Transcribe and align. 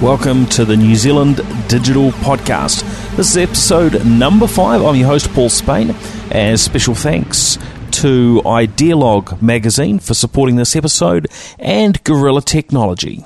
Welcome 0.00 0.46
to 0.46 0.64
the 0.64 0.78
New 0.78 0.96
Zealand 0.96 1.42
Digital 1.68 2.10
Podcast. 2.10 2.80
This 3.16 3.32
is 3.32 3.36
episode 3.36 4.06
number 4.06 4.46
five. 4.46 4.82
I'm 4.82 4.94
your 4.96 5.06
host, 5.06 5.30
Paul 5.34 5.50
Spain, 5.50 5.94
and 6.30 6.58
special 6.58 6.94
thanks 6.94 7.58
to 7.90 8.40
Idealog 8.46 9.42
magazine 9.42 9.98
for 9.98 10.14
supporting 10.14 10.56
this 10.56 10.74
episode 10.74 11.26
and 11.58 12.02
Gorilla 12.02 12.40
Technology. 12.40 13.22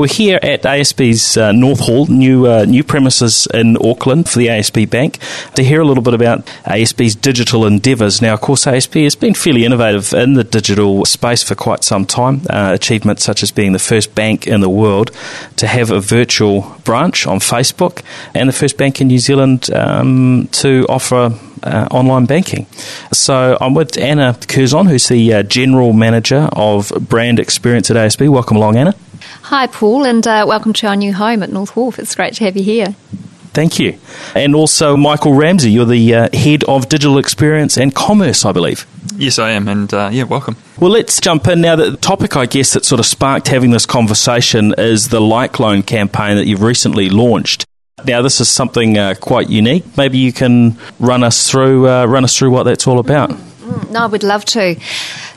We're 0.00 0.06
here 0.06 0.38
at 0.42 0.62
ASB's 0.62 1.36
uh, 1.36 1.52
North 1.52 1.86
Wharf, 1.86 2.08
new 2.08 2.46
uh, 2.46 2.64
new 2.64 2.82
premises 2.82 3.46
in 3.52 3.76
Auckland 3.76 4.30
for 4.30 4.38
the 4.38 4.46
ASB 4.46 4.88
Bank, 4.88 5.18
to 5.56 5.62
hear 5.62 5.82
a 5.82 5.84
little 5.84 6.02
bit 6.02 6.14
about 6.14 6.46
ASB's 6.64 7.14
digital 7.14 7.66
endeavours. 7.66 8.22
Now, 8.22 8.32
of 8.32 8.40
course, 8.40 8.64
ASB 8.64 9.04
has 9.04 9.14
been 9.14 9.34
fairly 9.34 9.66
innovative 9.66 10.14
in 10.14 10.32
the 10.32 10.42
digital 10.42 11.04
space 11.04 11.42
for 11.42 11.54
quite 11.54 11.84
some 11.84 12.06
time. 12.06 12.40
Uh, 12.48 12.70
achievements 12.72 13.24
such 13.24 13.42
as 13.42 13.50
being 13.50 13.72
the 13.72 13.78
first 13.78 14.14
bank 14.14 14.46
in 14.46 14.62
the 14.62 14.70
world 14.70 15.10
to 15.56 15.66
have 15.66 15.90
a 15.90 16.00
virtual 16.00 16.62
branch 16.84 17.26
on 17.26 17.38
Facebook, 17.38 18.02
and 18.34 18.48
the 18.48 18.54
first 18.54 18.78
bank 18.78 19.02
in 19.02 19.08
New 19.08 19.18
Zealand 19.18 19.70
um, 19.74 20.48
to 20.52 20.86
offer 20.88 21.38
uh, 21.62 21.88
online 21.90 22.24
banking. 22.24 22.64
So 23.12 23.58
I'm 23.60 23.74
with 23.74 23.98
Anna 23.98 24.34
Curzon, 24.48 24.86
who's 24.86 25.08
the 25.08 25.34
uh, 25.34 25.42
General 25.42 25.92
Manager 25.92 26.48
of 26.54 26.90
Brand 27.06 27.38
Experience 27.38 27.90
at 27.90 27.98
ASB. 27.98 28.30
Welcome 28.30 28.56
along, 28.56 28.76
Anna. 28.76 28.94
Hi, 29.50 29.66
Paul, 29.66 30.06
and 30.06 30.24
uh, 30.28 30.44
welcome 30.46 30.72
to 30.74 30.86
our 30.86 30.94
new 30.94 31.12
home 31.12 31.42
at 31.42 31.50
North 31.50 31.74
Wharf. 31.74 31.98
It's 31.98 32.14
great 32.14 32.34
to 32.34 32.44
have 32.44 32.56
you 32.56 32.62
here. 32.62 32.94
Thank 33.52 33.80
you. 33.80 33.98
And 34.36 34.54
also, 34.54 34.96
Michael 34.96 35.34
Ramsey, 35.34 35.72
you're 35.72 35.86
the 35.86 36.14
uh, 36.14 36.28
head 36.32 36.62
of 36.68 36.88
digital 36.88 37.18
experience 37.18 37.76
and 37.76 37.92
commerce, 37.92 38.44
I 38.44 38.52
believe. 38.52 38.86
Yes, 39.16 39.40
I 39.40 39.50
am, 39.50 39.66
and 39.66 39.92
uh, 39.92 40.08
yeah, 40.12 40.22
welcome. 40.22 40.56
Well, 40.78 40.92
let's 40.92 41.20
jump 41.20 41.48
in 41.48 41.62
now. 41.62 41.74
The 41.74 41.96
topic, 41.96 42.36
I 42.36 42.46
guess, 42.46 42.74
that 42.74 42.84
sort 42.84 43.00
of 43.00 43.06
sparked 43.06 43.48
having 43.48 43.72
this 43.72 43.86
conversation 43.86 44.72
is 44.78 45.08
the 45.08 45.20
Like 45.20 45.58
Loan 45.58 45.82
campaign 45.82 46.36
that 46.36 46.46
you've 46.46 46.62
recently 46.62 47.10
launched. 47.10 47.64
Now, 48.04 48.22
this 48.22 48.40
is 48.40 48.48
something 48.48 48.98
uh, 48.98 49.14
quite 49.20 49.50
unique. 49.50 49.84
Maybe 49.96 50.18
you 50.18 50.32
can 50.32 50.78
run 51.00 51.24
us 51.24 51.50
through 51.50 51.88
uh, 51.88 52.06
run 52.06 52.22
us 52.22 52.38
through 52.38 52.52
what 52.52 52.62
that's 52.62 52.86
all 52.86 53.00
about. 53.00 53.36
Mm, 53.70 53.90
no, 53.90 54.00
I 54.00 54.06
would 54.06 54.22
love 54.22 54.44
to. 54.46 54.76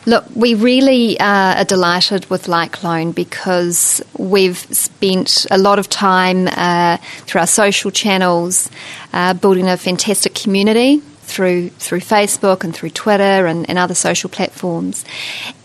Look, 0.05 0.25
we 0.35 0.53
really 0.55 1.19
uh, 1.19 1.61
are 1.61 1.65
delighted 1.65 2.29
with 2.29 2.47
Loan 2.47 3.11
because 3.11 4.01
we've 4.17 4.57
spent 4.57 5.45
a 5.51 5.57
lot 5.57 5.79
of 5.79 5.87
time 5.87 6.47
uh, 6.51 6.97
through 7.25 7.41
our 7.41 7.47
social 7.47 7.91
channels 7.91 8.69
uh, 9.13 9.33
building 9.33 9.67
a 9.67 9.77
fantastic 9.77 10.35
community 10.35 11.01
through 11.23 11.69
through 11.69 12.01
Facebook 12.01 12.63
and 12.63 12.75
through 12.75 12.91
Twitter 12.91 13.47
and, 13.47 13.67
and 13.69 13.79
other 13.79 13.95
social 13.95 14.29
platforms. 14.29 15.03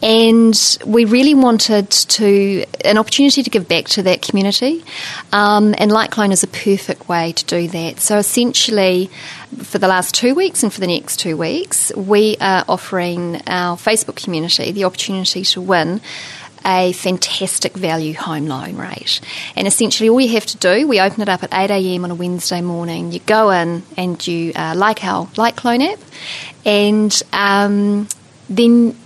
And 0.03 0.78
we 0.87 1.05
really 1.05 1.34
wanted 1.34 1.91
to 1.91 2.65
an 2.84 2.98
opportunity 2.98 3.42
to 3.42 3.50
give 3.50 3.69
back 3.69 3.87
to 3.87 4.03
that 4.05 4.23
community. 4.23 4.84
Um, 5.33 5.75
and 5.78 5.91
Like 5.91 6.17
Loan 6.17 6.33
is 6.33 6.42
a 6.42 6.48
perfect 6.48 7.09
way 7.09 7.33
to 7.33 7.45
do 7.45 7.69
that. 7.69 8.00
So 8.00 8.19
essentially, 8.19 9.11
for 9.59 9.78
the 9.78 9.89
last 9.89 10.15
two 10.15 10.34
weeks 10.34 10.62
and 10.62 10.73
for 10.73 10.81
the 10.81 10.87
next 10.87 11.19
two 11.19 11.37
weeks, 11.37 11.93
we 11.97 12.37
are 12.41 12.65
offering 12.69 13.43
our 13.47 13.77
Facebook 13.77 14.22
community 14.22 14.72
the 14.72 14.84
opportunity 14.84 15.43
to 15.43 15.61
win 15.61 16.00
a 16.64 16.92
fantastic 16.92 17.75
value 17.75 18.14
home 18.14 18.47
loan 18.47 18.77
rate. 18.77 19.20
And 19.56 19.67
essentially, 19.67 20.09
all 20.09 20.20
you 20.20 20.31
have 20.31 20.47
to 20.47 20.56
do, 20.56 20.87
we 20.87 21.00
open 21.00 21.23
it 21.23 21.28
up 21.28 21.42
at 21.42 21.53
8 21.53 21.70
a.m. 21.70 22.05
on 22.05 22.11
a 22.11 22.15
Wednesday 22.15 22.61
morning. 22.61 23.12
You 23.12 23.20
go 23.20 23.50
in 23.50 23.83
and 23.97 24.27
you 24.27 24.53
uh, 24.55 24.75
like 24.77 25.05
our 25.05 25.28
Like 25.37 25.65
Loan 25.65 25.83
app, 25.83 25.98
and 26.65 27.23
um, 27.33 28.09
then 28.48 28.97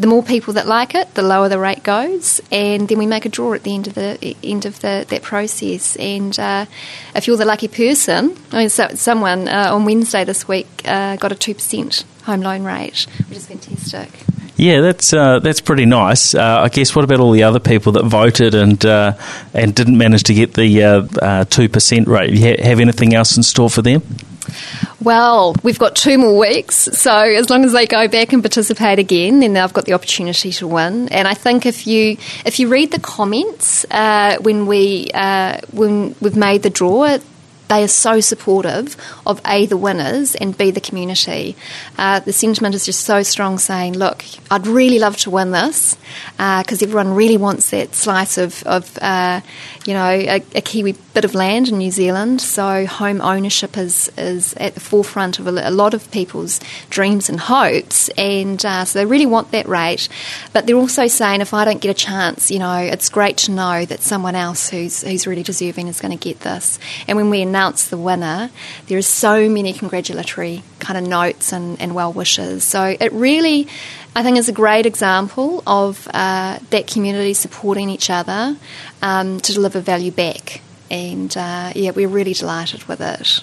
the 0.00 0.06
more 0.06 0.22
people 0.22 0.54
that 0.54 0.66
like 0.66 0.94
it, 0.94 1.14
the 1.14 1.22
lower 1.22 1.50
the 1.50 1.58
rate 1.58 1.82
goes, 1.82 2.40
and 2.50 2.88
then 2.88 2.98
we 2.98 3.06
make 3.06 3.26
a 3.26 3.28
draw 3.28 3.52
at 3.52 3.64
the 3.64 3.74
end 3.74 3.86
of 3.86 3.94
the 3.94 4.36
end 4.42 4.64
of 4.64 4.80
the, 4.80 5.04
that 5.08 5.22
process. 5.22 5.94
And 5.96 6.38
uh, 6.38 6.64
if 7.14 7.26
you're 7.26 7.36
the 7.36 7.44
lucky 7.44 7.68
person, 7.68 8.36
I 8.50 8.60
mean, 8.60 8.68
so, 8.70 8.88
someone 8.94 9.46
uh, 9.46 9.74
on 9.74 9.84
Wednesday 9.84 10.24
this 10.24 10.48
week 10.48 10.68
uh, 10.86 11.16
got 11.16 11.32
a 11.32 11.34
two 11.34 11.54
percent 11.54 12.04
home 12.22 12.40
loan 12.40 12.64
rate, 12.64 13.06
which 13.28 13.38
is 13.38 13.46
fantastic. 13.46 14.29
Yeah, 14.60 14.82
that's 14.82 15.14
uh, 15.14 15.38
that's 15.38 15.62
pretty 15.62 15.86
nice. 15.86 16.34
Uh, 16.34 16.60
I 16.60 16.68
guess. 16.68 16.94
What 16.94 17.02
about 17.02 17.18
all 17.18 17.30
the 17.30 17.44
other 17.44 17.60
people 17.60 17.92
that 17.92 18.04
voted 18.04 18.54
and 18.54 18.84
uh, 18.84 19.14
and 19.54 19.74
didn't 19.74 19.96
manage 19.96 20.24
to 20.24 20.34
get 20.34 20.52
the 20.52 20.82
uh, 20.84 21.02
uh, 21.22 21.44
two 21.46 21.70
percent 21.70 22.08
rate? 22.08 22.34
You 22.34 22.56
have 22.62 22.78
anything 22.78 23.14
else 23.14 23.38
in 23.38 23.42
store 23.42 23.70
for 23.70 23.80
them? 23.80 24.02
Well, 25.00 25.54
we've 25.62 25.78
got 25.78 25.96
two 25.96 26.18
more 26.18 26.36
weeks, 26.36 26.76
so 26.76 27.16
as 27.16 27.48
long 27.48 27.64
as 27.64 27.72
they 27.72 27.86
go 27.86 28.06
back 28.06 28.34
and 28.34 28.42
participate 28.42 28.98
again, 28.98 29.40
then 29.40 29.54
they've 29.54 29.72
got 29.72 29.86
the 29.86 29.94
opportunity 29.94 30.52
to 30.52 30.68
win. 30.68 31.08
And 31.08 31.26
I 31.26 31.32
think 31.32 31.64
if 31.64 31.86
you 31.86 32.18
if 32.44 32.60
you 32.60 32.68
read 32.68 32.90
the 32.90 33.00
comments 33.00 33.86
uh, 33.90 34.36
when 34.42 34.66
we 34.66 35.08
when 35.72 36.14
we've 36.20 36.36
made 36.36 36.64
the 36.64 36.70
draw, 36.70 37.16
they 37.70 37.84
are 37.84 37.88
so 37.88 38.20
supportive 38.20 38.96
of 39.24 39.40
A, 39.46 39.64
the 39.66 39.76
winners, 39.76 40.34
and 40.34 40.58
B, 40.58 40.72
the 40.72 40.80
community. 40.80 41.56
Uh, 41.96 42.18
the 42.18 42.32
sentiment 42.32 42.74
is 42.74 42.84
just 42.84 43.02
so 43.04 43.22
strong 43.22 43.58
saying, 43.58 43.94
look, 43.94 44.24
I'd 44.50 44.66
really 44.66 44.98
love 44.98 45.16
to 45.18 45.30
win 45.30 45.52
this 45.52 45.96
because 46.32 46.82
uh, 46.82 46.86
everyone 46.86 47.14
really 47.14 47.36
wants 47.36 47.70
that 47.70 47.94
slice 47.94 48.38
of, 48.38 48.64
of 48.64 48.98
uh, 49.00 49.40
you 49.90 49.94
know, 49.94 50.08
a, 50.08 50.40
a, 50.54 50.60
Kiwi 50.60 50.92
bit 51.14 51.24
of 51.24 51.34
land 51.34 51.68
in 51.68 51.78
New 51.78 51.90
Zealand. 51.90 52.40
So 52.40 52.86
home 52.86 53.20
ownership 53.20 53.76
is, 53.76 54.08
is 54.16 54.54
at 54.54 54.74
the 54.74 54.80
forefront 54.80 55.40
of 55.40 55.48
a, 55.48 55.50
a 55.50 55.72
lot 55.72 55.94
of 55.94 56.08
people's 56.12 56.60
dreams 56.90 57.28
and 57.28 57.40
hopes. 57.40 58.08
And 58.10 58.64
uh, 58.64 58.84
so 58.84 59.00
they 59.00 59.04
really 59.04 59.26
want 59.26 59.50
that 59.50 59.66
rate. 59.66 60.08
But 60.52 60.68
they're 60.68 60.76
also 60.76 61.08
saying, 61.08 61.40
if 61.40 61.52
I 61.52 61.64
don't 61.64 61.80
get 61.80 61.90
a 61.90 61.94
chance, 61.94 62.52
you 62.52 62.60
know, 62.60 62.76
it's 62.76 63.08
great 63.08 63.36
to 63.38 63.50
know 63.50 63.84
that 63.84 63.98
someone 63.98 64.36
else 64.36 64.70
who's, 64.70 65.02
who's 65.02 65.26
really 65.26 65.42
deserving 65.42 65.88
is 65.88 66.00
going 66.00 66.16
to 66.16 66.24
get 66.24 66.38
this. 66.38 66.78
And 67.08 67.16
when 67.16 67.28
we 67.28 67.42
announce 67.42 67.88
the 67.88 67.98
winner, 67.98 68.48
there 68.86 68.96
are 68.96 69.02
so 69.02 69.48
many 69.48 69.72
congratulatory 69.72 70.62
kind 70.78 70.98
of 70.98 71.10
notes 71.10 71.52
and, 71.52 71.80
and 71.80 71.96
well 71.96 72.12
wishes. 72.12 72.62
So 72.62 72.96
it 73.00 73.12
really, 73.12 73.66
I 74.14 74.22
think, 74.22 74.38
is 74.38 74.48
a 74.48 74.52
great 74.52 74.86
example 74.86 75.62
of 75.66 76.08
uh, 76.12 76.58
that 76.70 76.86
community 76.86 77.34
supporting 77.34 77.88
each 77.88 78.10
other 78.10 78.56
um, 79.02 79.40
to 79.40 79.52
deliver 79.52 79.80
value 79.80 80.10
back. 80.10 80.62
And 80.90 81.34
uh, 81.36 81.72
yeah, 81.76 81.92
we're 81.92 82.08
really 82.08 82.34
delighted 82.34 82.84
with 82.84 83.00
it. 83.00 83.40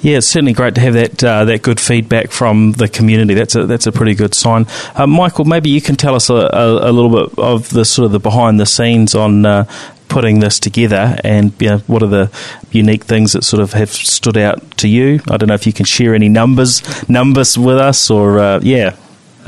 Yeah, 0.00 0.18
it's 0.18 0.28
certainly 0.28 0.52
great 0.52 0.76
to 0.76 0.80
have 0.80 0.94
that 0.94 1.24
uh, 1.24 1.44
that 1.46 1.62
good 1.62 1.80
feedback 1.80 2.30
from 2.30 2.72
the 2.72 2.88
community. 2.88 3.34
That's 3.34 3.56
a 3.56 3.66
that's 3.66 3.88
a 3.88 3.92
pretty 3.92 4.14
good 4.14 4.32
sign. 4.32 4.66
Uh, 4.94 5.08
Michael, 5.08 5.44
maybe 5.44 5.70
you 5.70 5.80
can 5.80 5.96
tell 5.96 6.14
us 6.14 6.30
a, 6.30 6.34
a, 6.34 6.90
a, 6.90 6.92
little 6.92 7.10
bit 7.10 7.36
of 7.36 7.68
the 7.70 7.84
sort 7.84 8.06
of 8.06 8.12
the 8.12 8.20
behind 8.20 8.60
the 8.60 8.66
scenes 8.66 9.16
on 9.16 9.44
uh, 9.44 9.64
putting 10.08 10.38
this 10.38 10.60
together 10.60 11.18
and 11.24 11.52
you 11.60 11.68
know, 11.68 11.78
what 11.88 12.04
are 12.04 12.08
the 12.08 12.30
unique 12.70 13.04
things 13.04 13.32
that 13.32 13.42
sort 13.42 13.60
of 13.60 13.72
have 13.72 13.90
stood 13.90 14.36
out 14.36 14.78
to 14.78 14.88
you? 14.88 15.20
I 15.28 15.36
don't 15.36 15.48
know 15.48 15.54
if 15.54 15.66
you 15.66 15.72
can 15.72 15.84
share 15.84 16.14
any 16.14 16.28
numbers 16.28 17.08
numbers 17.08 17.58
with 17.58 17.78
us 17.78 18.08
or 18.08 18.38
uh, 18.38 18.60
yeah. 18.62 18.94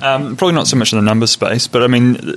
Um, 0.02 0.36
probably 0.36 0.54
not 0.54 0.66
so 0.66 0.76
much 0.76 0.92
in 0.92 0.98
the 0.98 1.04
numbers 1.04 1.30
space, 1.30 1.66
but 1.66 1.82
I 1.82 1.86
mean, 1.86 2.34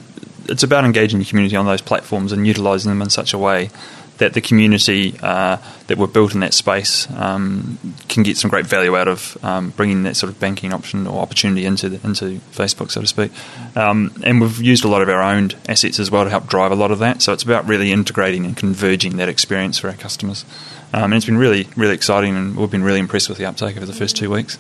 it's 0.50 0.64
about 0.64 0.86
engaging 0.86 1.20
the 1.20 1.26
community 1.26 1.56
on 1.56 1.66
those 1.66 1.82
platforms 1.82 2.32
and 2.32 2.46
utilising 2.46 2.90
them 2.90 3.02
in 3.02 3.10
such 3.10 3.34
a 3.34 3.38
way 3.38 3.70
that 4.18 4.34
the 4.34 4.42
community 4.42 5.16
uh, 5.22 5.58
that 5.88 5.98
were 5.98 6.08
built 6.08 6.34
in 6.34 6.42
that 6.42 6.54
space 6.54 7.10
um, 7.18 7.80
can 8.10 8.24
get 8.24 8.38
some 8.38 8.50
great 8.50 8.66
value 8.66 8.96
out 8.96 9.08
of 9.08 9.38
um, 9.44 9.72
bringing 9.72 10.04
that 10.04 10.16
sort 10.16 10.32
of 10.32 10.40
banking 10.40 10.72
option 10.72 11.08
or 11.08 11.20
opportunity 11.22 11.66
into 11.66 11.90
the, 11.90 12.08
into 12.08 12.40
Facebook, 12.52 12.92
so 12.92 13.02
to 13.02 13.08
speak. 13.08 13.32
Um, 13.76 14.14
and 14.24 14.40
we've 14.40 14.62
used 14.62 14.86
a 14.86 14.88
lot 14.88 15.02
of 15.02 15.10
our 15.10 15.22
own 15.22 15.50
assets 15.68 16.00
as 16.00 16.12
well 16.12 16.24
to 16.24 16.30
help 16.30 16.48
drive 16.48 16.72
a 16.72 16.76
lot 16.76 16.92
of 16.92 17.00
that. 17.00 17.22
So 17.22 17.34
it's 17.34 17.44
about 17.44 17.68
really 17.68 17.92
integrating 17.92 18.46
and 18.46 18.56
converging 18.56 19.18
that 19.18 19.30
experience 19.30 19.80
for 19.80 19.88
our 19.88 19.96
customers. 19.96 20.46
Um, 20.94 21.06
and 21.06 21.16
it's 21.16 21.26
been 21.26 21.38
really, 21.38 21.68
really 21.76 21.96
exciting, 21.96 22.36
and 22.36 22.56
we've 22.56 22.70
been 22.70 22.84
really 22.84 23.00
impressed 23.00 23.30
with 23.30 23.40
the 23.40 23.46
uptake 23.46 23.78
over 23.78 23.86
the 23.86 23.94
first 23.94 24.16
two 24.16 24.30
weeks. 24.30 24.60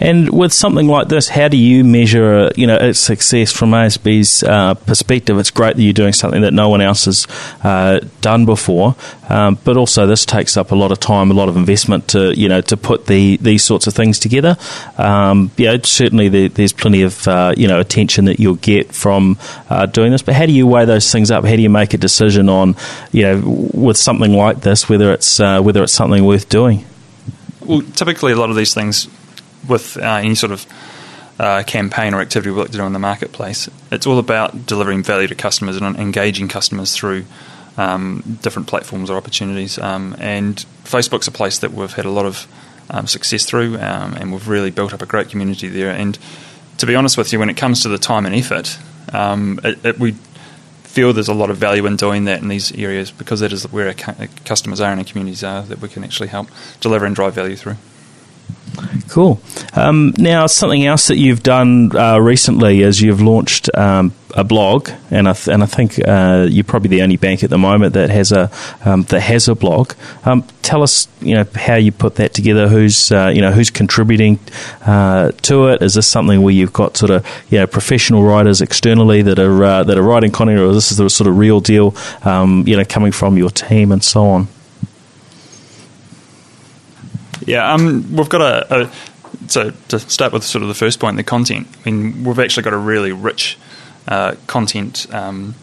And 0.00 0.30
with 0.30 0.52
something 0.52 0.86
like 0.86 1.08
this, 1.08 1.28
how 1.28 1.48
do 1.48 1.56
you 1.56 1.82
measure, 1.82 2.50
you 2.56 2.66
know, 2.66 2.76
its 2.76 3.00
success 3.00 3.52
from 3.52 3.70
ASB's 3.70 4.42
uh, 4.44 4.74
perspective? 4.74 5.38
It's 5.38 5.50
great 5.50 5.76
that 5.76 5.82
you're 5.82 5.92
doing 5.92 6.12
something 6.12 6.42
that 6.42 6.52
no 6.52 6.68
one 6.68 6.80
else 6.80 7.06
has 7.06 7.26
uh, 7.64 8.00
done 8.20 8.46
before, 8.46 8.94
um, 9.28 9.58
but 9.64 9.76
also 9.76 10.06
this 10.06 10.24
takes 10.24 10.56
up 10.56 10.70
a 10.70 10.76
lot 10.76 10.92
of 10.92 11.00
time, 11.00 11.30
a 11.30 11.34
lot 11.34 11.48
of 11.48 11.56
investment 11.56 12.08
to, 12.08 12.38
you 12.38 12.48
know, 12.48 12.60
to 12.62 12.76
put 12.76 13.06
the 13.06 13.38
these 13.38 13.64
sorts 13.64 13.86
of 13.86 13.94
things 13.94 14.18
together. 14.18 14.56
Um, 14.98 15.50
certainly 15.82 16.28
there, 16.28 16.48
there's 16.48 16.72
plenty 16.72 17.02
of, 17.02 17.26
uh, 17.26 17.54
you 17.56 17.66
know, 17.66 17.80
attention 17.80 18.26
that 18.26 18.38
you'll 18.38 18.54
get 18.56 18.94
from 18.94 19.36
uh, 19.68 19.86
doing 19.86 20.12
this. 20.12 20.22
But 20.22 20.34
how 20.34 20.46
do 20.46 20.52
you 20.52 20.66
weigh 20.66 20.84
those 20.84 21.10
things 21.10 21.30
up? 21.30 21.44
How 21.44 21.56
do 21.56 21.62
you 21.62 21.70
make 21.70 21.92
a 21.92 21.98
decision 21.98 22.48
on, 22.48 22.76
you 23.10 23.22
know, 23.22 23.42
with 23.74 23.96
something 23.96 24.32
like 24.32 24.60
this, 24.60 24.88
whether 24.88 25.12
it's 25.12 25.40
uh, 25.40 25.60
whether 25.60 25.82
it's 25.82 25.92
something 25.92 26.24
worth 26.24 26.48
doing? 26.48 26.84
Well, 27.60 27.82
typically 27.82 28.32
a 28.32 28.36
lot 28.36 28.48
of 28.48 28.56
these 28.56 28.72
things 28.72 29.08
with 29.66 29.96
uh, 29.96 30.02
any 30.02 30.34
sort 30.34 30.52
of 30.52 30.66
uh, 31.38 31.62
campaign 31.64 32.14
or 32.14 32.20
activity 32.20 32.50
we 32.50 32.58
like 32.58 32.70
to 32.70 32.78
do 32.78 32.84
in 32.84 32.92
the 32.92 32.98
marketplace, 32.98 33.68
it's 33.90 34.06
all 34.06 34.18
about 34.18 34.66
delivering 34.66 35.02
value 35.02 35.28
to 35.28 35.34
customers 35.34 35.76
and 35.76 35.96
engaging 35.96 36.48
customers 36.48 36.94
through 36.94 37.24
um, 37.76 38.38
different 38.42 38.68
platforms 38.68 39.08
or 39.08 39.16
opportunities. 39.16 39.78
Um, 39.78 40.16
and 40.18 40.64
Facebook's 40.84 41.28
a 41.28 41.32
place 41.32 41.58
that 41.60 41.72
we've 41.72 41.92
had 41.92 42.04
a 42.04 42.10
lot 42.10 42.26
of 42.26 42.46
um, 42.90 43.06
success 43.06 43.44
through, 43.44 43.76
um, 43.76 44.14
and 44.14 44.32
we've 44.32 44.48
really 44.48 44.70
built 44.70 44.92
up 44.92 45.02
a 45.02 45.06
great 45.06 45.28
community 45.28 45.68
there. 45.68 45.90
And 45.90 46.18
to 46.78 46.86
be 46.86 46.94
honest 46.94 47.16
with 47.16 47.32
you, 47.32 47.38
when 47.38 47.50
it 47.50 47.56
comes 47.56 47.82
to 47.82 47.88
the 47.88 47.98
time 47.98 48.26
and 48.26 48.34
effort, 48.34 48.78
um, 49.12 49.60
it, 49.62 49.84
it, 49.84 49.98
we 49.98 50.12
feel 50.82 51.12
there's 51.12 51.28
a 51.28 51.34
lot 51.34 51.50
of 51.50 51.56
value 51.56 51.86
in 51.86 51.96
doing 51.96 52.24
that 52.24 52.42
in 52.42 52.48
these 52.48 52.72
areas 52.72 53.10
because 53.10 53.40
that 53.40 53.52
is 53.52 53.70
where 53.70 53.88
our 53.88 54.26
customers 54.44 54.80
are 54.80 54.90
and 54.90 54.98
our 54.98 55.04
communities 55.04 55.44
are 55.44 55.62
that 55.62 55.80
we 55.80 55.88
can 55.88 56.02
actually 56.02 56.28
help 56.28 56.48
deliver 56.80 57.04
and 57.04 57.14
drive 57.14 57.34
value 57.34 57.56
through. 57.56 57.76
Cool. 59.08 59.40
Um, 59.74 60.14
now, 60.18 60.46
something 60.46 60.84
else 60.84 61.08
that 61.08 61.16
you've 61.16 61.42
done 61.42 61.96
uh, 61.96 62.18
recently 62.18 62.82
is 62.82 63.00
you've 63.00 63.20
launched 63.20 63.74
um, 63.76 64.12
a 64.34 64.44
blog, 64.44 64.90
and 65.10 65.28
I 65.28 65.32
th- 65.32 65.48
and 65.48 65.62
I 65.62 65.66
think 65.66 65.98
uh, 66.06 66.46
you're 66.48 66.64
probably 66.64 66.88
the 66.90 67.02
only 67.02 67.16
bank 67.16 67.42
at 67.42 67.50
the 67.50 67.58
moment 67.58 67.94
that 67.94 68.10
has 68.10 68.32
a 68.32 68.50
um, 68.84 69.02
that 69.04 69.20
has 69.20 69.48
a 69.48 69.54
blog. 69.54 69.92
Um, 70.24 70.44
tell 70.62 70.82
us, 70.82 71.08
you 71.20 71.34
know, 71.34 71.46
how 71.54 71.76
you 71.76 71.92
put 71.92 72.16
that 72.16 72.34
together. 72.34 72.68
Who's 72.68 73.10
uh, 73.10 73.32
you 73.34 73.40
know 73.40 73.52
who's 73.52 73.70
contributing 73.70 74.38
uh, 74.86 75.32
to 75.42 75.68
it? 75.68 75.82
Is 75.82 75.94
this 75.94 76.06
something 76.06 76.42
where 76.42 76.54
you've 76.54 76.72
got 76.72 76.96
sort 76.96 77.10
of 77.10 77.26
you 77.50 77.58
know 77.58 77.66
professional 77.66 78.22
writers 78.22 78.60
externally 78.60 79.22
that 79.22 79.38
are 79.38 79.64
uh, 79.64 79.82
that 79.84 79.98
are 79.98 80.02
writing 80.02 80.30
content, 80.30 80.60
or 80.60 80.66
is 80.70 80.88
this 80.88 80.90
the 80.90 81.08
sort 81.08 81.28
of 81.28 81.38
real 81.38 81.60
deal, 81.60 81.96
um, 82.24 82.64
you 82.66 82.76
know, 82.76 82.84
coming 82.84 83.12
from 83.12 83.36
your 83.38 83.50
team 83.50 83.92
and 83.92 84.04
so 84.04 84.24
on? 84.24 84.48
Yeah, 87.48 87.72
um, 87.72 88.14
we've 88.14 88.28
got 88.28 88.42
a, 88.42 88.82
a, 88.82 88.92
so 89.48 89.70
to 89.88 89.98
start 89.98 90.34
with 90.34 90.44
sort 90.44 90.62
of 90.62 90.68
the 90.68 90.74
first 90.74 91.00
point, 91.00 91.16
the 91.16 91.22
content. 91.22 91.66
I 91.84 91.90
mean, 91.90 92.24
we've 92.24 92.38
actually 92.38 92.64
got 92.64 92.74
a 92.74 92.78
really 92.78 93.10
rich 93.10 93.56
uh, 94.06 94.34
content 94.46 95.06
um, 95.14 95.54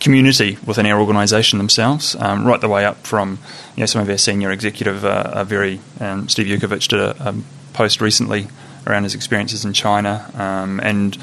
community 0.00 0.58
within 0.66 0.84
our 0.84 1.00
organisation 1.00 1.58
themselves, 1.58 2.16
um, 2.16 2.44
right 2.44 2.60
the 2.60 2.68
way 2.68 2.84
up 2.84 3.06
from 3.06 3.38
you 3.76 3.82
know 3.82 3.86
some 3.86 4.02
of 4.02 4.10
our 4.10 4.18
senior 4.18 4.50
executive 4.50 5.04
uh, 5.04 5.30
are 5.32 5.44
very. 5.44 5.80
Um, 6.00 6.28
Steve 6.28 6.46
Yukovic 6.46 6.88
did 6.88 6.98
a, 6.98 7.28
a, 7.28 7.34
post 7.72 8.00
recently 8.00 8.48
around 8.86 9.04
his 9.04 9.14
experiences 9.14 9.64
in 9.64 9.74
China, 9.74 10.28
um, 10.34 10.80
and 10.80 11.16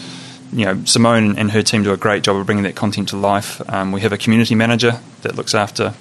you 0.54 0.64
know 0.64 0.82
Simone 0.86 1.38
and 1.38 1.52
her 1.52 1.62
team 1.62 1.84
do 1.84 1.92
a 1.92 1.98
great 1.98 2.24
job 2.24 2.38
of 2.38 2.46
bringing 2.46 2.64
that 2.64 2.76
content 2.76 3.10
to 3.10 3.18
life. 3.18 3.62
Um, 3.70 3.92
we 3.92 4.00
have 4.00 4.14
a 4.14 4.18
community 4.18 4.56
manager 4.56 5.02
that 5.24 5.36
looks 5.36 5.54
after 5.54 5.94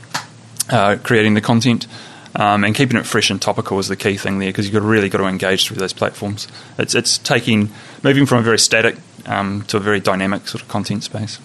uh, 0.70 0.98
creating 1.02 1.34
the 1.34 1.40
content. 1.40 1.88
Um, 2.34 2.64
and 2.64 2.74
keeping 2.74 2.96
it 2.96 3.04
fresh 3.04 3.30
and 3.30 3.40
topical 3.40 3.78
is 3.78 3.88
the 3.88 3.96
key 3.96 4.16
thing 4.16 4.38
there 4.38 4.48
because 4.48 4.70
you've 4.70 4.84
really 4.84 5.08
got 5.08 5.18
to 5.18 5.26
engage 5.26 5.66
through 5.66 5.76
those 5.76 5.92
platforms. 5.92 6.48
It's, 6.78 6.94
it's 6.94 7.18
taking, 7.18 7.70
moving 8.02 8.24
from 8.24 8.38
a 8.38 8.42
very 8.42 8.58
static 8.58 8.96
um, 9.26 9.62
to 9.68 9.76
a 9.76 9.80
very 9.80 10.00
dynamic 10.00 10.48
sort 10.48 10.62
of 10.62 10.68
content 10.68 11.04
space. 11.04 11.38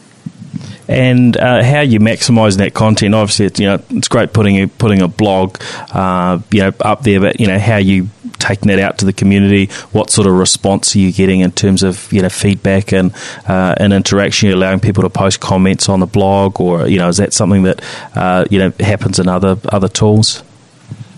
And 0.88 1.36
uh, 1.36 1.64
how 1.64 1.82
you 1.82 2.00
maximise 2.00 2.58
that 2.58 2.74
content? 2.74 3.14
Obviously, 3.14 3.46
it's, 3.48 3.60
you 3.60 3.68
know 3.68 3.84
it's 3.90 4.08
great 4.08 4.32
putting 4.32 4.56
a, 4.56 4.68
putting 4.68 5.02
a 5.02 5.08
blog, 5.10 5.58
uh, 5.92 6.40
you 6.50 6.62
know, 6.62 6.72
up 6.80 7.04
there. 7.04 7.20
But 7.20 7.42
you 7.42 7.48
know 7.48 7.60
how 7.60 7.76
you 7.76 8.10
taking 8.40 8.68
that 8.70 8.80
out 8.80 8.98
to 9.00 9.06
the 9.06 9.14
community? 9.14 9.66
What 9.92 10.10
sort 10.10 10.28
of 10.28 10.34
response 10.34 10.96
are 10.96 11.00
you 11.00 11.12
getting 11.12 11.42
in 11.42 11.52
terms 11.52 11.84
of 11.84 12.12
you 12.14 12.22
know 12.22 12.30
feedback 12.30 12.94
and 12.94 13.14
uh, 13.48 13.76
and 13.78 13.92
interaction? 13.92 14.48
You're 14.48 14.58
allowing 14.58 14.80
people 14.80 15.04
to 15.04 15.10
post 15.10 15.42
comments 15.42 15.90
on 15.90 16.00
the 16.00 16.06
blog, 16.06 16.62
or 16.62 16.88
you 16.88 16.98
know, 16.98 17.10
is 17.10 17.18
that 17.18 17.34
something 17.34 17.64
that 17.64 17.84
uh, 18.16 18.46
you 18.50 18.60
know 18.60 18.72
happens 18.80 19.20
in 19.20 19.28
other 19.28 19.58
other 19.70 19.90
tools? 19.90 20.44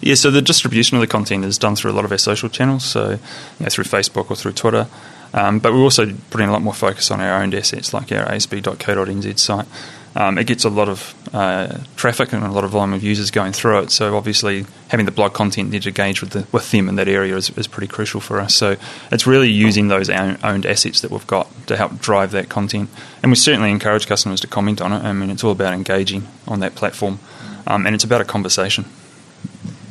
Yeah, 0.01 0.15
so 0.15 0.31
the 0.31 0.41
distribution 0.41 0.95
of 0.97 1.01
the 1.01 1.07
content 1.07 1.43
is 1.43 1.57
done 1.57 1.75
through 1.75 1.91
a 1.91 1.93
lot 1.93 2.05
of 2.05 2.11
our 2.11 2.17
social 2.17 2.49
channels, 2.49 2.85
so 2.85 3.11
you 3.11 3.17
know, 3.59 3.69
through 3.69 3.83
Facebook 3.83 4.29
or 4.29 4.35
through 4.35 4.53
Twitter. 4.53 4.87
Um, 5.33 5.59
but 5.59 5.73
we're 5.73 5.83
also 5.83 6.13
putting 6.31 6.47
a 6.47 6.51
lot 6.51 6.61
more 6.61 6.73
focus 6.73 7.11
on 7.11 7.21
our 7.21 7.41
owned 7.41 7.53
assets, 7.53 7.93
like 7.93 8.11
our 8.11 8.25
asb.co.nz 8.25 9.39
site. 9.39 9.67
Um, 10.15 10.39
it 10.39 10.47
gets 10.47 10.65
a 10.65 10.69
lot 10.69 10.89
of 10.89 11.13
uh, 11.33 11.77
traffic 11.95 12.33
and 12.33 12.43
a 12.43 12.51
lot 12.51 12.63
of 12.63 12.71
volume 12.71 12.93
of 12.93 13.03
users 13.03 13.29
going 13.29 13.53
through 13.53 13.83
it. 13.83 13.91
So 13.91 14.17
obviously, 14.17 14.65
having 14.87 15.05
the 15.05 15.11
blog 15.11 15.33
content 15.33 15.69
there 15.69 15.79
to 15.81 15.89
engage 15.89 16.21
with 16.21 16.31
the, 16.31 16.47
with 16.51 16.71
them 16.71 16.89
in 16.89 16.95
that 16.95 17.07
area 17.07 17.35
is, 17.35 17.51
is 17.51 17.67
pretty 17.67 17.87
crucial 17.87 18.19
for 18.19 18.39
us. 18.39 18.55
So 18.55 18.75
it's 19.11 19.27
really 19.27 19.51
using 19.51 19.87
those 19.87 20.09
owned 20.09 20.65
assets 20.65 21.01
that 21.01 21.11
we've 21.11 21.27
got 21.27 21.47
to 21.67 21.77
help 21.77 21.99
drive 21.99 22.31
that 22.31 22.49
content. 22.49 22.89
And 23.21 23.31
we 23.31 23.35
certainly 23.35 23.69
encourage 23.69 24.07
customers 24.07 24.41
to 24.41 24.47
comment 24.47 24.81
on 24.81 24.93
it. 24.93 25.03
I 25.03 25.13
mean, 25.13 25.29
it's 25.29 25.43
all 25.43 25.51
about 25.51 25.73
engaging 25.73 26.27
on 26.47 26.59
that 26.61 26.73
platform, 26.73 27.19
um, 27.67 27.85
and 27.85 27.93
it's 27.93 28.03
about 28.03 28.21
a 28.21 28.25
conversation. 28.25 28.85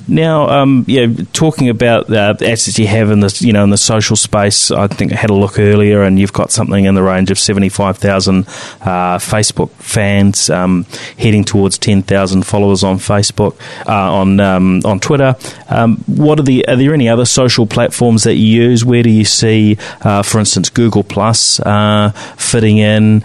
Now, 0.08 0.49
um, 0.49 0.84
yeah, 0.88 1.06
talking 1.34 1.69
about 1.69 2.06
the 2.06 2.19
assets 2.19 2.78
you 2.78 2.87
have 2.87 3.10
in 3.10 3.20
the 3.20 3.37
you 3.40 3.52
know 3.52 3.62
in 3.62 3.70
the 3.70 3.76
social 3.76 4.16
space, 4.16 4.70
I 4.70 4.87
think 4.87 5.12
I 5.12 5.16
had 5.16 5.28
a 5.28 5.34
look 5.34 5.58
earlier, 5.58 6.02
and 6.02 6.19
you've 6.19 6.32
got 6.32 6.50
something 6.50 6.87
in 6.87 6.94
the 6.94 7.02
range 7.02 7.31
of 7.31 7.38
seventy 7.38 7.69
five 7.69 7.99
thousand 7.99 8.46
uh, 8.81 9.19
Facebook 9.19 9.70
fans, 9.72 10.49
um, 10.49 10.87
heading 11.19 11.44
towards 11.44 11.76
ten 11.76 12.02
thousand 12.02 12.46
followers 12.46 12.82
on 12.82 12.96
Facebook, 12.96 13.60
uh, 13.87 14.12
on 14.14 14.40
um, 14.40 14.81
on 14.87 14.99
Twitter. 14.99 15.37
Um, 15.69 15.99
what 16.06 16.40
are 16.40 16.44
the 16.44 16.66
are 16.66 16.76
there 16.76 16.94
any 16.94 17.10
other 17.10 17.26
social 17.26 17.66
platforms 17.66 18.25
that 18.25 18.37
you 18.37 18.46
use? 18.46 18.87
Where 18.87 19.02
do 19.02 19.10
you 19.10 19.26
see, 19.26 19.76
uh, 20.00 20.22
for 20.22 20.38
instance, 20.38 20.70
Google 20.70 21.05
Plus 21.05 21.60
uh, 21.60 22.12
fitting 22.38 22.78
in? 22.78 23.22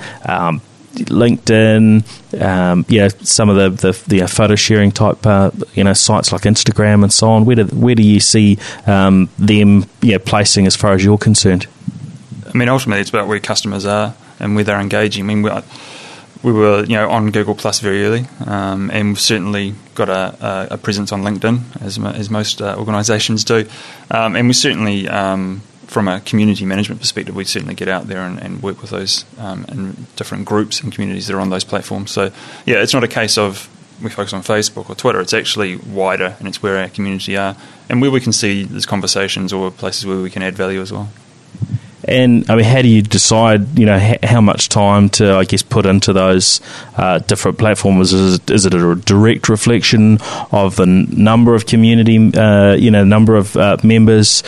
LinkedIn, 0.94 2.42
um, 2.42 2.86
yeah, 2.88 3.10
some 3.22 3.50
of 3.50 3.56
the 3.56 3.70
the, 3.70 4.04
the 4.08 4.22
uh, 4.24 4.28
photo 4.28 4.56
sharing 4.56 4.92
type, 4.92 5.26
uh, 5.26 5.52
you 5.74 5.84
know, 5.84 5.94
sites 5.94 6.32
like 6.32 6.42
Instagram 6.42 7.04
and 7.04 7.12
so 7.12 7.30
on. 7.30 7.46
Where 7.46 7.56
do 7.56 7.64
where 7.76 7.96
do 7.96 8.04
you 8.04 8.20
see 8.20 8.58
um, 8.86 9.30
them, 9.38 9.86
yeah, 10.02 10.18
placing 10.24 10.68
as 10.68 10.76
far 10.76 10.94
as 10.94 11.04
you're 11.04 11.18
concerned? 11.18 11.68
I 12.54 12.58
mean, 12.58 12.70
ultimately, 12.70 13.02
it's 13.02 13.10
about 13.10 13.28
where 13.28 13.40
customers 13.40 13.86
are 13.86 14.16
and 14.40 14.56
where 14.56 14.64
they're 14.64 14.80
engaging. 14.80 15.24
I 15.24 15.28
mean, 15.28 15.42
we, 15.42 15.52
we 16.44 16.52
were, 16.52 16.84
you 16.84 16.96
know, 16.96 17.10
on 17.10 17.32
Google 17.32 17.56
Plus 17.56 17.80
very 17.80 18.06
early, 18.06 18.26
um, 18.46 18.92
and 18.92 19.10
we've 19.10 19.20
certainly 19.20 19.74
got 19.96 20.10
a, 20.10 20.68
a, 20.72 20.78
presence 20.78 21.12
on 21.12 21.24
LinkedIn, 21.24 21.82
as, 21.82 21.98
as 21.98 22.30
most 22.30 22.62
uh, 22.62 22.76
organisations 22.78 23.44
do, 23.44 23.68
um, 24.12 24.36
and 24.36 24.48
we 24.48 24.54
certainly 24.54 25.08
um, 25.08 25.62
from 25.94 26.08
a 26.08 26.20
community 26.22 26.66
management 26.66 27.00
perspective, 27.00 27.36
we 27.36 27.46
certainly 27.46 27.76
get 27.76 27.88
out 27.88 28.08
there 28.08 28.22
and, 28.22 28.40
and 28.40 28.64
work 28.64 28.82
with 28.82 28.90
those 28.90 29.26
um, 29.38 29.64
and 29.70 30.16
different 30.16 30.46
groups 30.46 30.82
and 30.82 30.92
communities 30.92 31.28
that 31.28 31.36
are 31.36 31.40
on 31.40 31.52
those 31.52 31.64
platforms. 31.64 32.12
So, 32.12 32.32
yeah, 32.66 32.82
it's 32.82 32.94
not 32.94 33.04
a 33.04 33.08
case 33.08 33.38
of 33.38 33.70
we 34.02 34.10
focus 34.10 34.34
on 34.34 34.42
Facebook 34.42 34.90
or 34.90 34.96
Twitter. 34.96 35.22
It's 35.22 35.34
actually 35.34 35.78
wider, 35.78 36.36
and 36.40 36.48
it's 36.48 36.62
where 36.62 36.80
our 36.80 36.90
community 36.90 37.38
are, 37.38 37.56
and 37.90 38.02
where 38.02 38.12
we 38.12 38.20
can 38.20 38.34
see 38.34 38.64
these 38.64 38.88
conversations 38.88 39.54
or 39.54 39.72
places 39.72 40.06
where 40.06 40.18
we 40.18 40.30
can 40.30 40.42
add 40.42 40.56
value 40.56 40.82
as 40.82 40.92
well. 40.92 41.10
And 42.06 42.50
I 42.50 42.56
mean, 42.56 42.66
how 42.66 42.82
do 42.82 42.90
you 42.90 43.02
decide? 43.02 43.80
You 43.80 43.86
know, 43.86 44.16
how 44.24 44.42
much 44.42 44.68
time 44.68 45.10
to, 45.12 45.36
I 45.36 45.46
guess, 45.46 45.64
put 45.64 45.86
into 45.86 46.12
those 46.12 46.60
uh, 46.98 47.20
different 47.20 47.58
platforms? 47.58 48.12
Is 48.12 48.36
it, 48.36 48.50
is 48.52 48.66
it 48.66 48.74
a 48.74 48.96
direct 48.96 49.48
reflection 49.48 50.18
of 50.52 50.76
the 50.76 50.84
n- 50.84 51.08
number 51.12 51.56
of 51.56 51.66
community, 51.66 52.18
uh, 52.38 52.74
you 52.74 52.92
know, 52.92 53.06
number 53.06 53.36
of 53.36 53.56
uh, 53.56 53.78
members? 53.84 54.44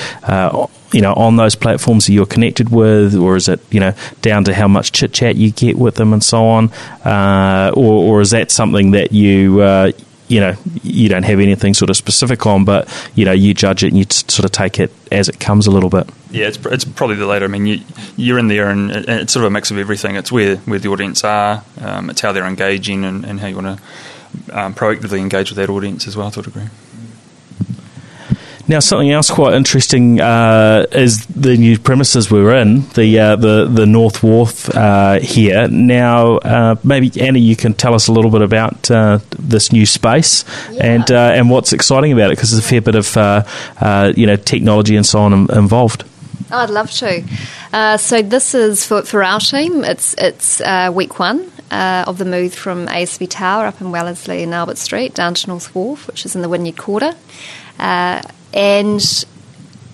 You 0.96 1.02
know, 1.02 1.14
on 1.14 1.36
those 1.36 1.56
platforms 1.56 2.06
that 2.06 2.14
you're 2.14 2.26
connected 2.26 2.70
with, 2.70 3.16
or 3.16 3.36
is 3.36 3.50
it, 3.50 3.60
you 3.70 3.82
know, 3.82 3.94
down 4.22 4.46
to 4.46 4.54
how 4.54 4.70
much 4.70 4.94
chit 4.94 5.12
chat 5.12 5.36
you 5.36 5.52
get 5.52 5.78
with 5.78 5.96
them 5.96 6.14
and 6.14 6.24
so 6.24 6.46
on, 6.46 6.72
uh, 7.04 7.72
or, 7.76 7.94
or, 8.02 8.22
is 8.22 8.30
that 8.32 8.50
something 8.50 8.92
that 8.92 9.12
you, 9.12 9.60
uh, 9.60 9.92
you 10.30 10.40
know, 10.40 10.56
you 10.84 11.10
don't 11.10 11.24
have 11.24 11.42
anything 11.42 11.74
sort 11.74 11.90
of 11.90 11.98
specific 11.98 12.46
on, 12.46 12.64
but 12.64 12.88
you 13.14 13.26
know, 13.26 13.34
you 13.34 13.54
judge 13.54 13.84
it 13.84 13.90
and 13.90 13.98
you 13.98 14.06
sort 14.10 14.46
of 14.46 14.52
take 14.52 14.80
it 14.80 14.92
as 15.12 15.28
it 15.28 15.38
comes 15.38 15.68
a 15.68 15.72
little 15.72 15.90
bit. 15.90 16.10
Yeah, 16.32 16.48
it's, 16.48 16.58
it's 16.66 16.86
probably 16.86 17.18
the 17.18 17.26
latter. 17.26 17.46
I 17.46 17.50
mean, 17.50 17.66
you, 17.66 17.80
you're 18.16 18.40
in 18.40 18.48
there, 18.48 18.70
and 18.70 18.92
it's 18.92 19.34
sort 19.34 19.44
of 19.44 19.48
a 19.48 19.52
mix 19.52 19.72
of 19.72 19.78
everything. 19.78 20.16
It's 20.16 20.32
where 20.32 20.58
where 20.58 20.80
the 20.80 20.90
audience 20.90 21.24
are, 21.24 21.64
um, 21.82 22.10
it's 22.10 22.22
how 22.22 22.32
they're 22.32 22.48
engaging, 22.48 23.04
and, 23.04 23.26
and 23.26 23.40
how 23.40 23.48
you 23.48 23.56
want 23.56 23.80
to 23.80 24.58
um, 24.58 24.74
proactively 24.74 25.20
engage 25.20 25.50
with 25.50 25.58
that 25.58 25.70
audience 25.70 26.08
as 26.08 26.18
well 26.18 26.32
to 26.32 26.40
a 26.40 26.44
degree. 26.44 26.70
Now, 28.68 28.80
something 28.80 29.12
else 29.12 29.30
quite 29.30 29.54
interesting 29.54 30.20
uh, 30.20 30.88
is 30.92 31.26
the 31.28 31.56
new 31.56 31.78
premises 31.78 32.32
we're 32.32 32.56
in, 32.56 32.88
the 32.90 33.20
uh, 33.20 33.36
the 33.36 33.66
the 33.66 33.86
North 33.86 34.24
Wharf 34.24 34.76
uh, 34.76 35.20
here. 35.20 35.68
Now, 35.68 36.38
uh, 36.38 36.76
maybe 36.84 37.12
Annie, 37.22 37.42
you 37.42 37.56
can 37.56 37.76
tell 37.76 37.94
us 37.94 38.08
a 38.08 38.12
little 38.12 38.32
bit 38.32 38.42
about 38.42 38.90
uh, 38.90 39.20
this 39.38 39.72
new 39.72 39.86
space 39.86 40.46
yeah. 40.72 40.84
and 40.84 41.12
uh, 41.12 41.34
and 41.36 41.52
what's 41.52 41.74
exciting 41.74 42.12
about 42.12 42.32
it 42.32 42.38
because 42.38 42.52
there's 42.52 42.66
a 42.66 42.68
fair 42.68 42.82
bit 42.82 42.96
of 42.96 44.18
you 44.18 44.26
know 44.26 44.36
technology 44.36 44.96
and 44.96 45.06
so 45.06 45.20
on 45.20 45.34
involved. 45.52 46.04
I'd 46.50 46.72
love 46.72 46.90
to. 46.92 47.98
so 48.00 48.22
this 48.24 48.56
is 48.56 48.84
for, 48.84 49.04
for 49.04 49.24
our 49.24 49.40
team. 49.40 49.84
It's 49.84 50.16
it's 50.18 50.60
week 50.92 51.20
one. 51.20 51.52
of 51.70 52.18
the 52.18 52.26
move 52.26 52.56
from 52.56 52.88
ASB 52.88 53.30
Tower 53.30 53.68
up 53.68 53.80
in 53.80 53.92
Wellesley 53.92 54.42
and 54.42 54.56
Albert 54.56 54.80
Street 54.80 55.14
down 55.14 55.36
to 55.36 55.48
North 55.50 55.76
Wharf, 55.76 56.08
which 56.08 56.26
is 56.26 56.36
in 56.36 56.42
the 56.42 56.50
Wynyard 56.50 56.78
Quarter. 56.78 57.14
And 58.56 59.04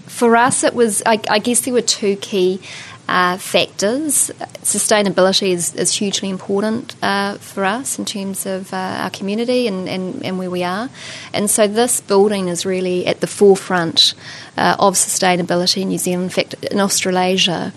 for 0.06 0.38
us, 0.38 0.64
it 0.64 0.74
was, 0.76 1.02
I, 1.06 1.20
I 1.30 1.40
guess 1.40 1.62
there 1.62 1.74
were 1.74 1.82
two 1.82 2.16
key 2.18 2.62
uh, 3.08 3.38
factors. 3.38 4.32
Sustainability 4.64 5.50
is, 5.50 5.76
is 5.76 5.94
hugely 5.94 6.30
important 6.30 6.96
uh, 7.02 7.36
for 7.36 7.66
us 7.66 8.00
in 8.00 8.06
terms 8.06 8.46
of 8.46 8.74
uh, 8.74 8.78
our 8.78 9.10
community 9.10 9.68
and, 9.68 9.90
and, 9.90 10.24
and, 10.24 10.38
where 10.38 10.50
we 10.50 10.64
are. 10.64 10.90
And 11.34 11.50
so 11.50 11.68
this 11.68 12.00
building 12.00 12.48
is 12.48 12.66
really 12.66 13.06
at 13.08 13.20
the 13.20 13.28
forefront 13.28 14.14
uh, 14.58 14.76
of 14.80 14.94
sustainability 14.96 15.82
in 15.82 15.90
New 15.90 15.98
Zealand. 15.98 16.24
In 16.24 16.30
fact, 16.30 16.54
in 16.72 16.80
Australasia, 16.80 17.74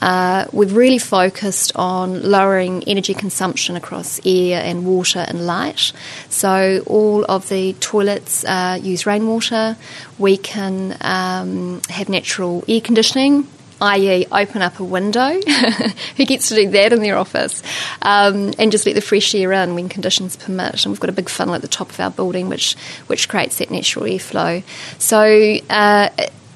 uh, 0.00 0.46
we've 0.52 0.74
really 0.74 0.98
focused 0.98 1.72
on 1.74 2.22
lowering 2.22 2.84
energy 2.84 3.14
consumption 3.14 3.76
across 3.76 4.20
air 4.24 4.62
and 4.64 4.86
water 4.86 5.24
and 5.26 5.46
light. 5.46 5.92
So 6.30 6.82
all 6.86 7.24
of 7.24 7.48
the 7.48 7.74
toilets 7.74 8.44
uh, 8.44 8.78
use 8.80 9.06
rainwater. 9.06 9.76
We 10.18 10.36
can 10.36 10.96
um, 11.00 11.82
have 11.90 12.08
natural 12.08 12.64
air 12.68 12.80
conditioning 12.80 13.48
i.e., 13.80 14.26
open 14.30 14.62
up 14.62 14.80
a 14.80 14.84
window. 14.84 15.40
Who 16.16 16.24
gets 16.24 16.48
to 16.48 16.54
do 16.54 16.70
that 16.70 16.92
in 16.92 17.00
their 17.00 17.16
office? 17.16 17.62
Um, 18.02 18.52
and 18.58 18.72
just 18.72 18.86
let 18.86 18.94
the 18.94 19.00
fresh 19.00 19.34
air 19.34 19.52
in 19.52 19.74
when 19.74 19.88
conditions 19.88 20.36
permit. 20.36 20.84
And 20.84 20.92
we've 20.92 21.00
got 21.00 21.10
a 21.10 21.14
big 21.14 21.28
funnel 21.28 21.54
at 21.54 21.62
the 21.62 21.68
top 21.68 21.90
of 21.90 22.00
our 22.00 22.10
building 22.10 22.48
which, 22.48 22.74
which 23.06 23.28
creates 23.28 23.58
that 23.58 23.70
natural 23.70 24.04
airflow. 24.06 24.62
So 24.98 25.58
uh, 25.70 26.08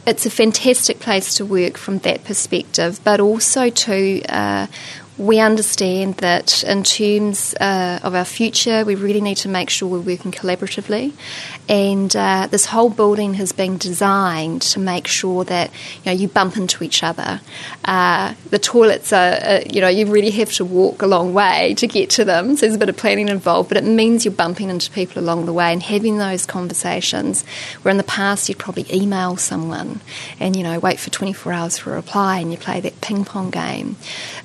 it's 0.07 0.27
a 0.27 0.31
fantastic 0.31 0.99
place 1.01 1.37
to 1.37 1.47
work 1.47 1.79
from 1.79 1.99
that 1.99 2.25
perspective, 2.25 3.01
but 3.05 3.21
also 3.21 3.71
to 3.71 4.23
uh, 4.29 4.67
we 5.23 5.39
understand 5.39 6.15
that 6.17 6.65
in 6.65 6.83
terms 6.83 7.55
uh, 7.61 8.01
of 8.03 8.15
our 8.15 8.25
future, 8.25 8.85
we 8.85 8.97
really 8.97 9.21
need 9.21 9.37
to 9.37 9.49
make 9.49 9.71
sure 9.71 9.89
we're 9.89 10.01
working 10.01 10.33
collaboratively. 10.33 11.13
And 11.69 12.15
uh, 12.17 12.49
this 12.51 12.67
whole 12.67 12.91
building 12.91 13.35
has 13.35 13.53
been 13.53 13.79
designed 13.79 14.63
to 14.63 14.81
make 14.81 15.07
sure 15.07 15.45
that 15.45 15.71
you 15.71 16.07
know 16.07 16.13
you 16.13 16.27
bump 16.27 16.57
into 16.57 16.83
each 16.83 17.05
other. 17.05 17.41
Uh, 17.85 18.35
the 18.51 18.59
toilets 18.59 19.13
are, 19.13 19.35
uh, 19.35 19.61
you 19.71 19.81
know, 19.81 19.89
you 19.89 20.07
really 20.07 20.33
have 20.33 20.53
to 20.55 20.65
walk 20.65 21.03
a 21.03 21.07
long 21.07 21.33
way 21.33 21.75
to 21.75 21.87
get 21.87 22.11
to 22.11 22.25
them. 22.25 22.57
So 22.57 22.67
there's 22.67 22.75
a 22.75 22.79
bit 22.79 22.89
of 22.89 22.97
planning 22.97 23.29
involved, 23.29 23.69
but 23.69 23.79
it 23.79 23.85
means 23.85 24.25
you're 24.25 24.35
bumping 24.35 24.71
into 24.71 24.91
people 24.91 25.23
along 25.23 25.47
the 25.47 25.53
way 25.53 25.73
and 25.73 25.83
having 25.83 26.19
those 26.19 26.47
conversations. 26.47 27.45
Where 27.83 27.91
in 27.91 27.97
the 27.97 28.03
past 28.03 28.49
you'd 28.49 28.59
probably 28.59 28.87
email 28.93 29.37
someone 29.37 30.01
and 30.41 30.57
you 30.57 30.65
know 30.65 30.81
wait 30.81 30.99
for 30.99 31.11
24 31.11 31.53
hours 31.53 31.79
for 31.79 31.93
a 31.93 31.95
reply 31.95 32.41
and 32.41 32.51
you 32.51 32.59
play 32.59 32.81
that 32.81 33.01
ping 33.01 33.25
pong 33.25 33.51
game. 33.51 33.95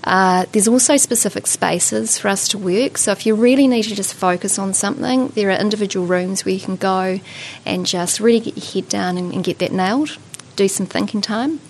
Uh, 0.04 0.46
there's 0.68 0.74
also 0.74 0.98
specific 0.98 1.48
spaces 1.48 2.18
for 2.18 2.28
us 2.28 2.50
to 2.50 2.58
work. 2.58 2.98
So 2.98 3.14
if 3.14 3.26
you 3.26 3.36
really 3.36 3.70
need 3.70 3.84
to 3.84 3.96
just 3.96 4.14
focus 4.14 4.60
on 4.60 4.74
something, 4.74 5.30
there 5.30 5.50
are 5.50 5.58
individual 5.58 6.06
rooms 6.06 6.44
where 6.44 6.54
you 6.54 6.60
can 6.60 6.76
go 6.76 7.22
and 7.66 7.86
just 7.86 8.20
really 8.20 8.42
get 8.42 8.58
your 8.58 8.66
head 8.66 8.90
down 8.90 9.18
and, 9.18 9.34
and 9.34 9.46
get 9.46 9.60
that 9.60 9.72
nailed. 9.72 10.18
Do 10.58 10.68
some 10.68 10.86
thinking 10.86 11.22
time. 11.22 11.62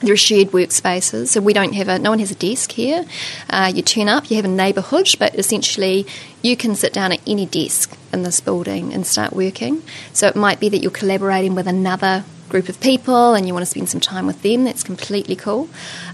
There 0.00 0.12
are 0.14 0.16
shared 0.16 0.48
workspaces, 0.48 1.28
so 1.28 1.40
we 1.40 1.52
don't 1.52 1.74
have 1.74 1.86
a. 1.86 1.98
No 2.00 2.10
one 2.10 2.18
has 2.18 2.32
a 2.32 2.34
desk 2.34 2.72
here. 2.72 3.04
Uh, 3.48 3.70
you 3.72 3.82
turn 3.82 4.08
up, 4.08 4.30
you 4.30 4.36
have 4.36 4.46
a 4.46 4.48
neighbourhood, 4.48 5.14
but 5.20 5.34
essentially 5.36 6.04
you 6.42 6.56
can 6.56 6.74
sit 6.74 6.92
down 6.92 7.12
at 7.12 7.20
any 7.28 7.46
desk 7.46 7.96
in 8.12 8.24
this 8.24 8.40
building 8.40 8.92
and 8.92 9.06
start 9.06 9.32
working. 9.32 9.82
So 10.12 10.26
it 10.26 10.34
might 10.34 10.58
be 10.58 10.68
that 10.70 10.78
you're 10.78 10.90
collaborating 10.90 11.54
with 11.54 11.68
another 11.68 12.24
group 12.50 12.68
of 12.68 12.78
people 12.80 13.34
and 13.34 13.46
you 13.46 13.54
want 13.54 13.62
to 13.62 13.70
spend 13.70 13.88
some 13.88 14.00
time 14.00 14.26
with 14.26 14.42
them, 14.42 14.64
that's 14.64 14.82
completely 14.82 15.36
cool. 15.36 15.68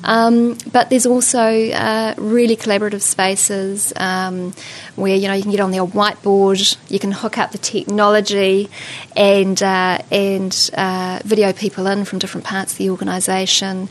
Um, 0.04 0.56
but 0.72 0.90
there's 0.90 1.06
also 1.06 1.40
uh, 1.40 2.14
really 2.16 2.56
collaborative 2.56 3.00
spaces 3.00 3.92
um, 3.96 4.52
where 4.94 5.16
you 5.16 5.26
know 5.26 5.34
you 5.34 5.42
can 5.42 5.50
get 5.50 5.60
on 5.60 5.72
their 5.72 5.84
whiteboard, 5.84 6.76
you 6.88 6.98
can 6.98 7.10
hook 7.10 7.38
up 7.38 7.50
the 7.50 7.58
technology, 7.58 8.68
and 9.16 9.60
uh, 9.62 9.98
and 10.12 10.70
uh, 10.74 11.20
video 11.24 11.52
people 11.52 11.86
in 11.86 12.04
from 12.04 12.18
different 12.18 12.46
parts 12.46 12.72
of 12.72 12.78
the 12.78 12.90
organisation, 12.90 13.88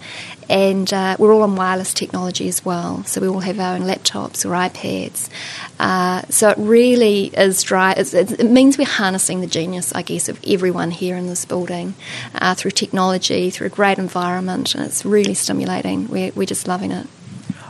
and 0.49 0.91
uh, 0.93 1.15
we're 1.19 1.33
all 1.33 1.43
on 1.43 1.55
wireless 1.55 1.93
technology 1.93 2.47
as 2.47 2.63
well. 2.63 3.03
So 3.05 3.21
we 3.21 3.27
all 3.27 3.39
have 3.39 3.59
our 3.59 3.75
own 3.75 3.81
laptops 3.81 4.45
or 4.45 4.49
iPads. 4.49 5.29
Uh, 5.79 6.23
so 6.29 6.49
it 6.49 6.57
really 6.57 7.27
is 7.27 7.63
dry. 7.63 7.93
It's, 7.93 8.13
it 8.13 8.49
means 8.49 8.77
we're 8.77 8.85
harnessing 8.85 9.41
the 9.41 9.47
genius, 9.47 9.93
I 9.93 10.01
guess, 10.01 10.29
of 10.29 10.39
everyone 10.47 10.91
here 10.91 11.15
in 11.15 11.27
this 11.27 11.45
building 11.45 11.95
uh, 12.35 12.55
through 12.55 12.71
technology, 12.71 13.49
through 13.49 13.67
a 13.67 13.71
great 13.71 13.97
environment, 13.97 14.75
and 14.75 14.85
it's 14.85 15.05
really 15.05 15.33
stimulating. 15.33 16.07
We're, 16.07 16.31
we're 16.35 16.45
just 16.45 16.67
loving 16.67 16.91
it. 16.91 17.07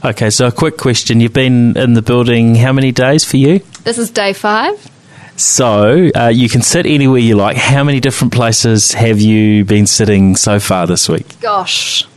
Okay, 0.04 0.30
so 0.30 0.48
a 0.48 0.52
quick 0.52 0.78
question. 0.78 1.20
You've 1.20 1.34
been 1.34 1.76
in 1.78 1.94
the 1.94 2.02
building 2.02 2.56
how 2.56 2.74
many 2.74 2.92
days 2.92 3.26
for 3.26 3.38
you? 3.38 3.60
This 3.84 3.98
is 3.98 4.12
day 4.12 4.34
five. 4.34 4.92
So 5.38 6.10
uh, 6.16 6.28
you 6.28 6.48
can 6.48 6.62
sit 6.62 6.86
anywhere 6.86 7.20
you 7.20 7.36
like. 7.36 7.58
How 7.58 7.84
many 7.84 8.00
different 8.00 8.32
places 8.32 8.94
have 8.94 9.20
you 9.20 9.66
been 9.66 9.86
sitting 9.86 10.36
so 10.36 10.60
far 10.60 10.88
this 10.88 11.10
week? 11.10 11.40
Gosh, 11.42 12.08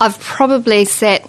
I've 0.00 0.18
probably 0.18 0.84
sat 0.86 1.28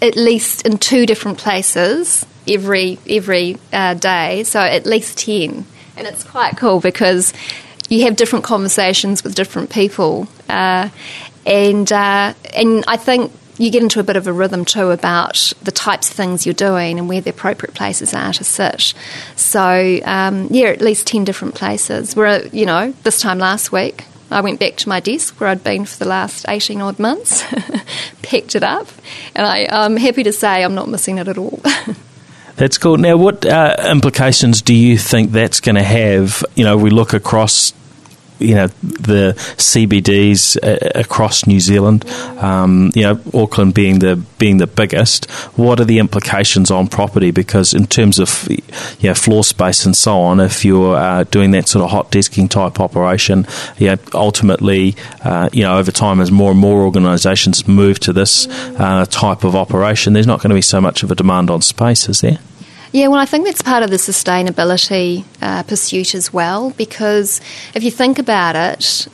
at 0.00 0.16
least 0.16 0.64
in 0.66 0.78
two 0.78 1.06
different 1.06 1.38
places 1.38 2.24
every 2.48 2.98
every 3.08 3.58
uh, 3.72 3.94
day, 3.94 4.44
so 4.44 4.60
at 4.60 4.86
least 4.86 5.18
ten, 5.18 5.66
and 5.96 6.06
it's 6.06 6.24
quite 6.24 6.56
cool 6.56 6.80
because 6.80 7.32
you 7.88 8.04
have 8.04 8.16
different 8.16 8.44
conversations 8.44 9.24
with 9.24 9.34
different 9.34 9.70
people, 9.70 10.28
uh, 10.48 10.88
and 11.44 11.90
uh, 11.92 12.34
and 12.54 12.84
I 12.86 12.96
think 12.96 13.32
you 13.58 13.70
get 13.70 13.82
into 13.82 14.00
a 14.00 14.02
bit 14.02 14.16
of 14.16 14.26
a 14.26 14.32
rhythm 14.32 14.64
too 14.64 14.90
about 14.90 15.52
the 15.62 15.72
types 15.72 16.08
of 16.08 16.16
things 16.16 16.46
you're 16.46 16.54
doing 16.54 16.98
and 16.98 17.08
where 17.08 17.20
the 17.20 17.28
appropriate 17.30 17.74
places 17.74 18.14
are 18.14 18.32
to 18.32 18.42
sit. 18.42 18.94
So 19.36 20.00
um, 20.04 20.48
yeah, 20.50 20.68
at 20.68 20.80
least 20.80 21.06
ten 21.06 21.24
different 21.24 21.54
places. 21.56 22.16
Where 22.16 22.46
you 22.48 22.66
know 22.66 22.92
this 23.02 23.20
time 23.20 23.38
last 23.38 23.72
week. 23.72 24.04
I 24.30 24.40
went 24.40 24.60
back 24.60 24.76
to 24.76 24.88
my 24.88 25.00
desk 25.00 25.40
where 25.40 25.50
I'd 25.50 25.64
been 25.64 25.84
for 25.84 25.98
the 25.98 26.08
last 26.08 26.46
18 26.48 26.80
odd 26.80 26.98
months, 26.98 27.44
picked 28.22 28.54
it 28.54 28.62
up, 28.62 28.86
and 29.34 29.46
I, 29.46 29.66
I'm 29.70 29.96
happy 29.96 30.22
to 30.22 30.32
say 30.32 30.62
I'm 30.62 30.74
not 30.74 30.88
missing 30.88 31.18
it 31.18 31.28
at 31.28 31.36
all. 31.36 31.60
That's 32.56 32.78
cool. 32.78 32.98
Now, 32.98 33.16
what 33.16 33.46
uh, 33.46 33.76
implications 33.90 34.60
do 34.60 34.74
you 34.74 34.98
think 34.98 35.32
that's 35.32 35.60
going 35.60 35.76
to 35.76 35.82
have? 35.82 36.44
You 36.56 36.64
know, 36.64 36.76
we 36.76 36.90
look 36.90 37.14
across 37.14 37.72
you 38.40 38.54
know 38.54 38.66
the 38.82 39.34
CBDs 39.56 40.56
uh, 40.62 40.98
across 40.98 41.46
New 41.46 41.60
Zealand. 41.60 42.08
Um, 42.38 42.90
you 42.94 43.02
know, 43.02 43.20
Auckland 43.34 43.74
being 43.74 44.00
the 44.00 44.16
being 44.38 44.56
the 44.56 44.66
biggest. 44.66 45.30
What 45.56 45.80
are 45.80 45.84
the 45.84 45.98
implications 45.98 46.70
on 46.70 46.88
property? 46.88 47.30
Because 47.30 47.74
in 47.74 47.86
terms 47.86 48.18
of 48.18 48.48
you 48.98 49.08
know, 49.08 49.14
floor 49.14 49.44
space 49.44 49.84
and 49.84 49.96
so 49.96 50.20
on, 50.20 50.40
if 50.40 50.64
you're 50.64 50.96
uh, 50.96 51.24
doing 51.24 51.50
that 51.52 51.68
sort 51.68 51.84
of 51.84 51.90
hot 51.90 52.10
desking 52.10 52.48
type 52.48 52.80
operation, 52.80 53.46
you 53.78 53.88
know, 53.88 53.96
ultimately, 54.14 54.96
uh, 55.24 55.48
you 55.52 55.62
know, 55.62 55.78
over 55.78 55.92
time 55.92 56.20
as 56.20 56.30
more 56.30 56.50
and 56.50 56.60
more 56.60 56.82
organisations 56.82 57.68
move 57.68 58.00
to 58.00 58.12
this 58.12 58.46
uh, 58.78 59.04
type 59.06 59.44
of 59.44 59.54
operation, 59.54 60.12
there's 60.12 60.26
not 60.26 60.40
going 60.40 60.50
to 60.50 60.54
be 60.54 60.62
so 60.62 60.80
much 60.80 61.02
of 61.02 61.10
a 61.10 61.14
demand 61.14 61.50
on 61.50 61.62
space, 61.62 62.08
is 62.08 62.20
there? 62.20 62.38
Yeah, 62.92 63.06
well, 63.06 63.20
I 63.20 63.24
think 63.24 63.46
that's 63.46 63.62
part 63.62 63.84
of 63.84 63.90
the 63.90 63.98
sustainability 63.98 65.24
uh, 65.40 65.62
pursuit 65.62 66.12
as 66.14 66.32
well, 66.32 66.70
because 66.70 67.40
if 67.72 67.84
you 67.84 67.90
think 67.92 68.18
about 68.18 68.56
it, 68.56 69.06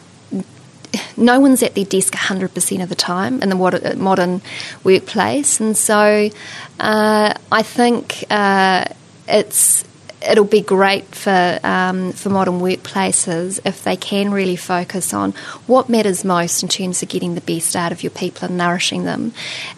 no 1.17 1.41
one's 1.41 1.63
at 1.63 1.75
their 1.75 1.85
desk 1.85 2.15
100% 2.15 2.83
of 2.83 2.89
the 2.89 2.95
time 2.95 3.43
in 3.43 3.51
the 3.51 3.95
modern 3.99 4.41
workplace. 4.83 5.61
And 5.61 5.77
so 5.77 6.31
uh, 6.81 7.35
I 7.53 7.63
think 7.63 8.25
uh, 8.31 8.87
it's 9.29 9.85
it'll 10.29 10.45
be 10.45 10.61
great 10.61 11.05
for 11.15 11.59
um, 11.63 12.13
for 12.13 12.31
modern 12.31 12.61
workplaces 12.61 13.61
if 13.65 13.83
they 13.85 13.97
can 13.97 14.31
really 14.31 14.57
focus 14.57 15.15
on 15.15 15.33
what 15.67 15.89
matters 15.89 16.25
most 16.25 16.63
in 16.63 16.69
terms 16.69 17.03
of 17.03 17.09
getting 17.09 17.35
the 17.35 17.41
best 17.41 17.75
out 17.77 17.93
of 17.93 18.03
your 18.03 18.11
people 18.11 18.49
and 18.49 18.57
nourishing 18.57 19.05
them. 19.05 19.33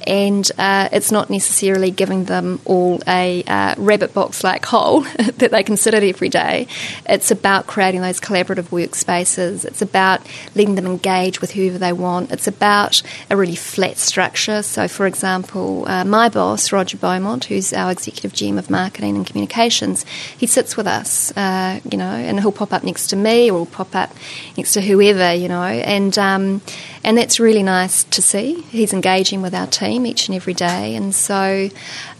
And 0.06 0.50
uh, 0.58 0.88
it's 0.92 1.12
not 1.12 1.30
necessarily 1.30 1.90
giving 1.90 2.24
them 2.24 2.60
all 2.64 3.00
a 3.06 3.42
uh, 3.44 3.74
rabbit 3.78 4.14
box 4.14 4.42
like 4.42 4.64
hole 4.64 5.00
that 5.38 5.50
they 5.50 5.64
at 5.68 5.94
every 6.04 6.28
day. 6.28 6.66
It's 7.06 7.30
about 7.30 7.66
creating 7.66 8.00
those 8.00 8.20
collaborative 8.20 8.68
workspaces. 8.70 9.64
It's 9.64 9.82
about 9.82 10.26
letting 10.54 10.74
them 10.74 10.86
engage 10.86 11.40
with 11.40 11.52
whoever 11.52 11.78
they 11.78 11.92
want. 11.92 12.32
It's 12.32 12.46
about 12.46 13.02
a 13.30 13.36
really 13.36 13.54
flat 13.54 13.98
structure. 13.98 14.62
So, 14.62 14.88
for 14.88 15.06
example, 15.06 15.86
uh, 15.88 16.04
my 16.04 16.28
boss, 16.28 16.72
Roger 16.72 16.96
Beaumont, 16.96 17.44
who's 17.44 17.72
our 17.72 17.90
executive 17.90 18.32
GM 18.32 18.58
of 18.58 18.70
marketing 18.70 19.16
and 19.16 19.26
communications, 19.26 20.04
he 20.38 20.46
sits 20.46 20.76
with 20.76 20.86
us, 20.86 21.36
uh, 21.36 21.80
you 21.90 21.98
know, 21.98 22.04
and 22.04 22.38
he'll 22.38 22.52
pop 22.52 22.72
up 22.72 22.84
next 22.84 23.08
to 23.08 23.16
me 23.16 23.50
or 23.50 23.58
he'll 23.58 23.66
pop 23.66 23.94
up 23.96 24.10
next 24.56 24.72
to 24.74 24.80
whoever, 24.80 25.34
you 25.34 25.48
know, 25.48 25.64
and 25.64 26.16
um, 26.16 26.62
and 27.02 27.18
that's 27.18 27.40
really 27.40 27.64
nice 27.64 28.04
to 28.04 28.22
see. 28.22 28.60
He's 28.62 28.92
engaging 28.92 29.42
with 29.42 29.52
our 29.52 29.66
team 29.66 30.06
each 30.06 30.28
and 30.28 30.36
every 30.36 30.54
day, 30.54 30.94
and 30.94 31.12
so 31.12 31.68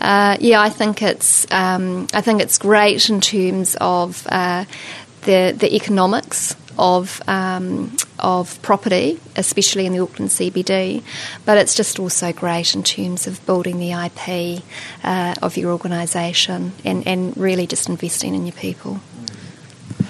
uh, 0.01 0.37
yeah, 0.41 0.61
I 0.61 0.69
think 0.69 1.01
it's 1.01 1.47
um, 1.53 2.09
I 2.13 2.21
think 2.21 2.43
it's 2.43 2.59
great 2.59 3.09
in 3.09 3.21
terms 3.21 3.77
of 3.81 4.27
uh, 4.29 4.65
the 5.23 5.55
the 5.57 5.73
economics 5.75 6.57
of 6.79 7.21
um, 7.29 7.97
of 8.19 8.61
property, 8.63 9.21
especially 9.37 9.87
in 9.87 9.93
the 9.93 10.01
Auckland 10.01 10.31
CBD. 10.31 11.03
But 11.45 11.59
it's 11.59 11.75
just 11.75 11.99
also 11.99 12.33
great 12.33 12.75
in 12.75 12.83
terms 12.83 13.27
of 13.27 13.45
building 13.47 13.79
the 13.79 13.93
IP 13.93 14.63
uh, 15.05 15.35
of 15.43 15.57
your 15.57 15.73
organisation 15.73 16.73
and, 16.85 17.07
and 17.07 17.37
really 17.37 17.67
just 17.67 17.89
investing 17.89 18.35
in 18.35 18.47
your 18.47 18.55
people. 18.55 19.01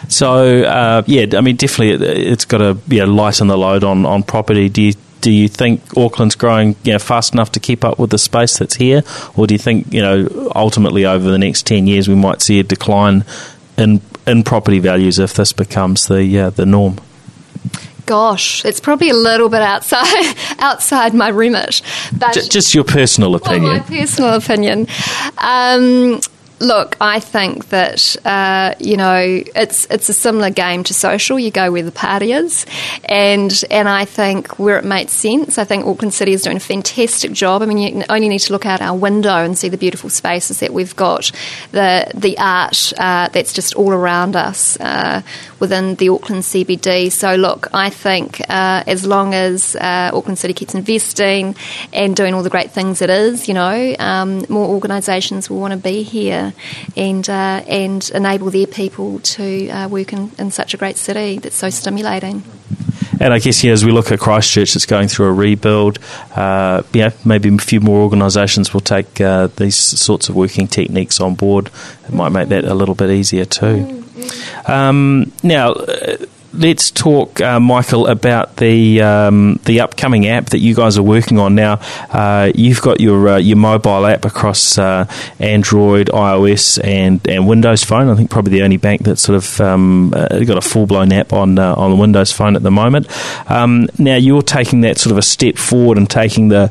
So 0.08 0.62
uh, 0.62 1.02
yeah, 1.06 1.26
I 1.36 1.40
mean, 1.40 1.56
definitely, 1.56 2.06
it's 2.06 2.44
got 2.44 2.58
to 2.58 2.78
yeah, 2.88 3.04
lighten 3.04 3.48
the 3.48 3.58
load 3.58 3.84
on, 3.84 4.06
on 4.06 4.22
property. 4.22 4.68
Do 4.68 4.82
you 4.82 4.92
do 5.20 5.32
you 5.32 5.48
think 5.48 5.82
Auckland's 5.96 6.36
growing 6.36 6.76
you 6.84 6.92
know, 6.92 6.98
fast 6.98 7.34
enough 7.34 7.50
to 7.52 7.60
keep 7.60 7.84
up 7.84 7.98
with 7.98 8.10
the 8.10 8.18
space 8.18 8.58
that's 8.58 8.76
here, 8.76 9.02
or 9.36 9.46
do 9.46 9.54
you 9.54 9.58
think 9.58 9.92
you 9.92 10.00
know 10.00 10.50
ultimately 10.54 11.04
over 11.04 11.30
the 11.30 11.38
next 11.38 11.66
ten 11.66 11.86
years 11.86 12.08
we 12.08 12.14
might 12.14 12.40
see 12.40 12.60
a 12.60 12.62
decline 12.62 13.24
in 13.76 14.00
in 14.28 14.42
property 14.44 14.78
values 14.78 15.18
if 15.18 15.34
this 15.34 15.52
becomes 15.52 16.06
the 16.06 16.38
uh, 16.38 16.50
the 16.50 16.66
norm? 16.66 16.98
Gosh, 18.06 18.64
it's 18.64 18.80
probably 18.80 19.10
a 19.10 19.14
little 19.14 19.48
bit 19.48 19.60
outside 19.60 20.34
outside 20.58 21.14
my 21.14 21.28
remit, 21.28 21.82
but 22.16 22.34
just 22.50 22.74
your 22.74 22.84
personal 22.84 23.34
opinion. 23.34 23.64
Well, 23.64 23.80
my 23.80 23.86
personal 23.86 24.34
opinion. 24.34 24.86
Um, 25.38 26.20
Look, 26.60 26.96
I 27.00 27.20
think 27.20 27.68
that 27.68 28.16
uh, 28.24 28.74
you 28.80 28.96
know 28.96 29.42
it's 29.54 29.86
it's 29.90 30.08
a 30.08 30.12
similar 30.12 30.50
game 30.50 30.82
to 30.84 30.94
social. 30.94 31.38
You 31.38 31.50
go 31.50 31.70
where 31.70 31.82
the 31.82 31.92
party 31.92 32.32
is, 32.32 32.66
and 33.04 33.52
and 33.70 33.88
I 33.88 34.04
think 34.04 34.58
where 34.58 34.76
it 34.76 34.84
makes 34.84 35.12
sense. 35.12 35.56
I 35.56 35.64
think 35.64 35.86
Auckland 35.86 36.14
City 36.14 36.32
is 36.32 36.42
doing 36.42 36.56
a 36.56 36.60
fantastic 36.60 37.32
job. 37.32 37.62
I 37.62 37.66
mean, 37.66 37.78
you 37.78 38.04
only 38.08 38.28
need 38.28 38.40
to 38.40 38.52
look 38.52 38.66
out 38.66 38.80
our 38.80 38.96
window 38.96 39.44
and 39.44 39.56
see 39.56 39.68
the 39.68 39.78
beautiful 39.78 40.10
spaces 40.10 40.58
that 40.60 40.72
we've 40.72 40.96
got, 40.96 41.30
the 41.70 42.10
the 42.14 42.36
art 42.38 42.92
uh, 42.98 43.28
that's 43.28 43.52
just 43.52 43.74
all 43.74 43.92
around 43.92 44.34
us 44.34 44.78
uh, 44.80 45.22
within 45.60 45.94
the 45.96 46.08
Auckland 46.08 46.42
CBD. 46.42 47.10
So 47.10 47.34
look, 47.34 47.68
I 47.72 47.90
think 47.90 48.40
uh, 48.48 48.84
as 48.86 49.06
long 49.06 49.34
as 49.34 49.76
uh, 49.76 50.10
Auckland 50.12 50.38
City 50.38 50.54
keeps 50.54 50.74
investing 50.74 51.56
and 51.92 52.14
doing 52.16 52.34
all 52.34 52.42
the 52.42 52.50
great 52.50 52.70
things 52.70 53.02
it 53.02 53.10
is, 53.10 53.48
you 53.48 53.54
know, 53.54 53.96
um, 53.98 54.44
more 54.48 54.68
organisations 54.68 55.50
will 55.50 55.60
want 55.60 55.72
to 55.72 55.78
be 55.78 56.02
here 56.02 56.52
and 56.96 57.28
uh, 57.28 57.62
and 57.66 58.10
enable 58.14 58.50
their 58.50 58.66
people 58.66 59.20
to 59.20 59.68
uh, 59.68 59.88
work 59.88 60.12
in, 60.12 60.30
in 60.38 60.50
such 60.50 60.74
a 60.74 60.76
great 60.76 60.96
city 60.96 61.38
that's 61.38 61.56
so 61.56 61.70
stimulating. 61.70 62.42
And 63.20 63.34
I 63.34 63.40
guess, 63.40 63.64
yeah, 63.64 63.72
as 63.72 63.84
we 63.84 63.90
look 63.90 64.12
at 64.12 64.20
Christchurch, 64.20 64.76
it's 64.76 64.86
going 64.86 65.08
through 65.08 65.26
a 65.26 65.32
rebuild. 65.32 65.98
Uh, 66.34 66.82
yeah, 66.92 67.10
maybe 67.24 67.48
a 67.52 67.58
few 67.58 67.80
more 67.80 68.00
organisations 68.00 68.72
will 68.72 68.80
take 68.80 69.20
uh, 69.20 69.48
these 69.56 69.76
sorts 69.76 70.28
of 70.28 70.36
working 70.36 70.68
techniques 70.68 71.20
on 71.20 71.34
board. 71.34 71.70
It 72.06 72.14
might 72.14 72.28
make 72.30 72.48
that 72.48 72.64
a 72.64 72.74
little 72.74 72.94
bit 72.94 73.10
easier 73.10 73.44
too. 73.44 73.97
Um, 74.66 75.32
now, 75.42 75.72
uh, 75.72 76.16
let's 76.52 76.90
talk, 76.90 77.40
uh, 77.40 77.60
Michael, 77.60 78.06
about 78.06 78.56
the 78.56 79.02
um, 79.02 79.60
the 79.64 79.80
upcoming 79.80 80.26
app 80.26 80.46
that 80.46 80.58
you 80.58 80.74
guys 80.74 80.98
are 80.98 81.02
working 81.02 81.38
on 81.38 81.54
now. 81.54 81.80
Uh, 82.10 82.50
you've 82.54 82.80
got 82.80 83.00
your 83.00 83.28
uh, 83.28 83.36
your 83.36 83.56
mobile 83.56 84.06
app 84.06 84.24
across 84.24 84.78
uh, 84.78 85.06
Android, 85.38 86.08
iOS, 86.08 86.82
and, 86.82 87.26
and 87.28 87.46
Windows 87.46 87.84
Phone. 87.84 88.08
I 88.08 88.14
think 88.14 88.30
probably 88.30 88.52
the 88.52 88.62
only 88.62 88.76
bank 88.76 89.02
that's 89.02 89.22
sort 89.22 89.36
of 89.36 89.60
um, 89.60 90.12
uh, 90.14 90.38
got 90.40 90.58
a 90.58 90.62
full 90.62 90.86
blown 90.86 91.12
app 91.12 91.32
on 91.32 91.58
uh, 91.58 91.74
on 91.74 91.90
the 91.90 91.96
Windows 91.96 92.32
Phone 92.32 92.56
at 92.56 92.62
the 92.62 92.70
moment. 92.70 93.06
Um, 93.50 93.88
now 93.98 94.16
you're 94.16 94.42
taking 94.42 94.80
that 94.82 94.98
sort 94.98 95.12
of 95.12 95.18
a 95.18 95.22
step 95.22 95.56
forward 95.56 95.98
and 95.98 96.08
taking 96.08 96.48
the 96.48 96.68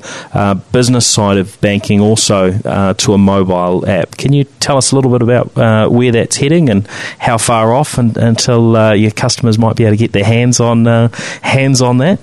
business 0.72 1.06
side 1.06 1.38
of 1.38 1.60
banking 1.62 2.00
also 2.00 2.52
to 2.94 3.14
a 3.14 3.18
mobile 3.18 3.88
app. 3.88 4.18
Can 4.18 4.34
you 4.34 4.46
tell 4.60 4.78
us 4.78 4.92
a 4.92 4.96
little 4.96 5.12
bit 5.12 5.22
about 5.22 5.92
where 5.92 6.12
that's 6.12 6.38
heading 6.38 6.70
and 6.70 6.88
how 7.20 7.38
far 7.38 7.74
off 7.74 7.98
and, 7.98 8.18
until 8.18 8.96
your 8.96 9.12
customers 9.12 9.58
might 9.58 9.67
might 9.68 9.76
be 9.76 9.84
able 9.84 9.94
to 9.94 9.98
get 9.98 10.14
their 10.14 10.24
hands 10.24 10.60
on 10.60 10.88
uh, 10.88 11.10
hands 11.42 11.82
on 11.82 11.98
that? 11.98 12.20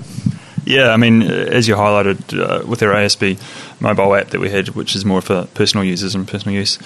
Yeah, 0.64 0.90
I 0.90 0.96
mean, 0.96 1.22
as 1.22 1.68
you 1.68 1.74
highlighted 1.74 2.38
uh, 2.38 2.66
with 2.66 2.82
our 2.82 2.94
ASB 2.94 3.38
mobile 3.80 4.14
app 4.14 4.28
that 4.28 4.40
we 4.40 4.48
had, 4.48 4.70
which 4.70 4.96
is 4.96 5.04
more 5.04 5.20
for 5.20 5.46
personal 5.52 5.84
users 5.84 6.14
and 6.14 6.26
personal 6.26 6.56
use, 6.56 6.78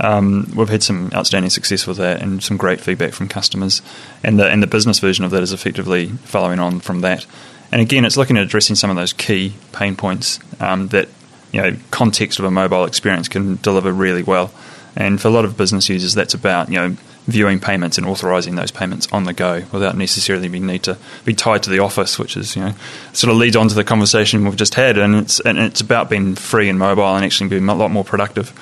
um, 0.00 0.50
we've 0.56 0.68
had 0.68 0.82
some 0.82 1.10
outstanding 1.14 1.50
success 1.50 1.86
with 1.86 1.98
that 1.98 2.22
and 2.22 2.42
some 2.42 2.56
great 2.56 2.80
feedback 2.80 3.12
from 3.12 3.28
customers. 3.28 3.82
And 4.24 4.38
the 4.38 4.48
and 4.48 4.62
the 4.62 4.66
business 4.66 4.98
version 4.98 5.24
of 5.24 5.30
that 5.30 5.42
is 5.42 5.52
effectively 5.52 6.08
following 6.08 6.58
on 6.58 6.80
from 6.80 7.02
that. 7.02 7.24
And 7.70 7.80
again, 7.80 8.04
it's 8.04 8.16
looking 8.16 8.36
at 8.36 8.42
addressing 8.42 8.74
some 8.74 8.90
of 8.90 8.96
those 8.96 9.12
key 9.12 9.54
pain 9.72 9.94
points 9.94 10.40
um, 10.58 10.88
that 10.88 11.08
you 11.52 11.62
know 11.62 11.76
context 11.92 12.40
of 12.40 12.44
a 12.44 12.50
mobile 12.50 12.84
experience 12.84 13.28
can 13.28 13.56
deliver 13.62 13.92
really 13.92 14.24
well. 14.24 14.52
And 14.96 15.20
for 15.20 15.28
a 15.28 15.30
lot 15.30 15.44
of 15.44 15.56
business 15.56 15.88
users, 15.88 16.14
that's 16.14 16.34
about 16.34 16.68
you 16.68 16.76
know 16.76 16.96
viewing 17.30 17.60
payments 17.60 17.98
and 17.98 18.06
authorising 18.06 18.54
those 18.54 18.70
payments 18.70 19.08
on 19.12 19.24
the 19.24 19.32
go 19.32 19.64
without 19.72 19.96
necessarily 19.96 20.48
being 20.48 20.66
need 20.66 20.82
to 20.84 20.96
be 21.24 21.34
tied 21.34 21.62
to 21.64 21.70
the 21.70 21.78
office, 21.78 22.18
which 22.18 22.36
is 22.36 22.56
you 22.56 22.62
know 22.62 22.74
sort 23.12 23.30
of 23.30 23.36
leads 23.36 23.56
on 23.56 23.68
to 23.68 23.74
the 23.74 23.84
conversation 23.84 24.44
we've 24.44 24.56
just 24.56 24.74
had, 24.74 24.98
and 24.98 25.14
it's 25.14 25.40
and 25.40 25.58
it's 25.58 25.80
about 25.80 26.10
being 26.10 26.34
free 26.34 26.68
and 26.68 26.78
mobile 26.78 27.14
and 27.14 27.24
actually 27.24 27.48
being 27.48 27.68
a 27.68 27.74
lot 27.74 27.90
more 27.90 28.04
productive. 28.04 28.52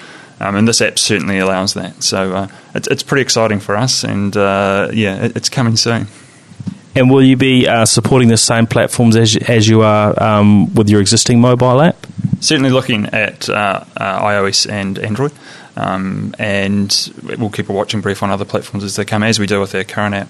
Um, 0.40 0.54
and 0.54 0.68
this 0.68 0.80
app 0.80 0.98
certainly 0.98 1.38
allows 1.38 1.74
that. 1.74 2.00
So 2.02 2.32
uh, 2.32 2.48
it's, 2.72 2.86
it's 2.86 3.02
pretty 3.02 3.22
exciting 3.22 3.58
for 3.58 3.76
us, 3.76 4.04
and 4.04 4.36
uh, 4.36 4.88
yeah, 4.92 5.24
it, 5.24 5.36
it's 5.36 5.48
coming 5.48 5.76
soon. 5.76 6.06
And 6.94 7.10
will 7.10 7.22
you 7.22 7.36
be 7.36 7.66
uh, 7.68 7.86
supporting 7.86 8.28
the 8.28 8.36
same 8.36 8.66
platforms 8.66 9.16
as 9.16 9.36
as 9.36 9.68
you 9.68 9.82
are 9.82 10.20
um, 10.22 10.74
with 10.74 10.88
your 10.88 11.00
existing 11.00 11.40
mobile 11.40 11.80
app? 11.80 12.06
Certainly, 12.40 12.70
looking 12.70 13.06
at 13.06 13.48
uh, 13.48 13.84
uh, 13.96 14.22
iOS 14.22 14.70
and 14.70 14.98
Android. 14.98 15.32
Um, 15.78 16.34
and 16.40 17.12
we'll 17.38 17.50
keep 17.50 17.68
a 17.68 17.72
watching 17.72 18.00
brief 18.00 18.22
on 18.24 18.30
other 18.30 18.44
platforms 18.44 18.82
as 18.82 18.96
they 18.96 19.04
come, 19.04 19.22
as 19.22 19.38
we 19.38 19.46
do 19.46 19.60
with 19.60 19.74
our 19.76 19.84
current 19.84 20.14
app. 20.14 20.28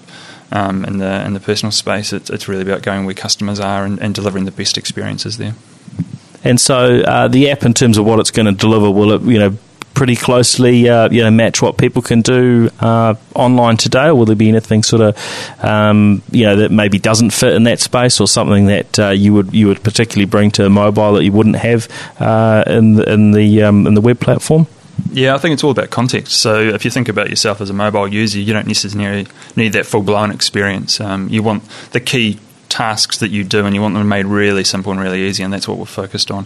Um, 0.51 0.85
in 0.85 0.97
the 0.97 1.25
in 1.25 1.33
the 1.33 1.39
personal 1.39 1.71
space, 1.71 2.13
it's, 2.13 2.29
it's 2.29 2.47
really 2.47 2.61
about 2.61 2.81
going 2.81 3.05
where 3.05 3.15
customers 3.15 3.59
are 3.59 3.83
and, 3.83 3.99
and 3.99 4.15
delivering 4.15 4.45
the 4.45 4.51
best 4.51 4.77
experiences 4.77 5.37
there. 5.37 5.53
And 6.43 6.59
so, 6.59 7.01
uh, 7.01 7.27
the 7.27 7.49
app, 7.49 7.63
in 7.63 7.73
terms 7.73 7.97
of 7.97 8.05
what 8.05 8.19
it's 8.19 8.31
going 8.31 8.45
to 8.45 8.51
deliver, 8.51 8.89
will 8.89 9.11
it 9.11 9.21
you 9.23 9.39
know 9.39 9.57
pretty 9.95 10.15
closely 10.15 10.87
uh, 10.87 11.09
you 11.09 11.21
know 11.23 11.31
match 11.31 11.61
what 11.61 11.77
people 11.77 12.01
can 12.01 12.21
do 12.21 12.69
uh, 12.79 13.15
online 13.35 13.77
today, 13.77 14.07
or 14.07 14.15
will 14.15 14.25
there 14.25 14.35
be 14.35 14.49
anything 14.49 14.83
sort 14.83 15.01
of 15.01 15.63
um, 15.63 16.21
you 16.31 16.45
know 16.45 16.55
that 16.57 16.71
maybe 16.71 16.99
doesn't 16.99 17.31
fit 17.31 17.53
in 17.53 17.63
that 17.63 17.79
space, 17.79 18.19
or 18.19 18.27
something 18.27 18.67
that 18.67 18.99
uh, 18.99 19.09
you 19.09 19.33
would 19.33 19.53
you 19.53 19.67
would 19.67 19.83
particularly 19.83 20.25
bring 20.25 20.51
to 20.51 20.69
mobile 20.69 21.13
that 21.13 21.23
you 21.23 21.31
wouldn't 21.31 21.57
have 21.57 21.87
uh, 22.19 22.63
in 22.67 22.95
the, 22.95 23.11
in 23.11 23.31
the 23.31 23.63
um, 23.63 23.87
in 23.87 23.93
the 23.95 24.01
web 24.01 24.19
platform? 24.19 24.67
Yeah, 25.11 25.35
I 25.35 25.37
think 25.37 25.53
it's 25.53 25.63
all 25.63 25.71
about 25.71 25.89
context. 25.89 26.33
So 26.33 26.59
if 26.59 26.85
you 26.85 26.91
think 26.91 27.09
about 27.09 27.29
yourself 27.29 27.61
as 27.61 27.69
a 27.69 27.73
mobile 27.73 28.07
user, 28.07 28.39
you 28.39 28.53
don't 28.53 28.67
necessarily 28.67 29.27
need 29.55 29.73
that 29.73 29.85
full 29.85 30.01
blown 30.01 30.31
experience. 30.31 30.99
Um, 30.99 31.29
you 31.29 31.43
want 31.43 31.63
the 31.91 31.99
key 31.99 32.39
tasks 32.69 33.17
that 33.17 33.29
you 33.29 33.43
do, 33.43 33.65
and 33.65 33.75
you 33.75 33.81
want 33.81 33.95
them 33.95 34.07
made 34.07 34.25
really 34.25 34.63
simple 34.63 34.91
and 34.91 35.01
really 35.01 35.23
easy, 35.23 35.43
and 35.43 35.51
that's 35.51 35.67
what 35.67 35.77
we're 35.77 35.85
focused 35.85 36.31
on. 36.31 36.45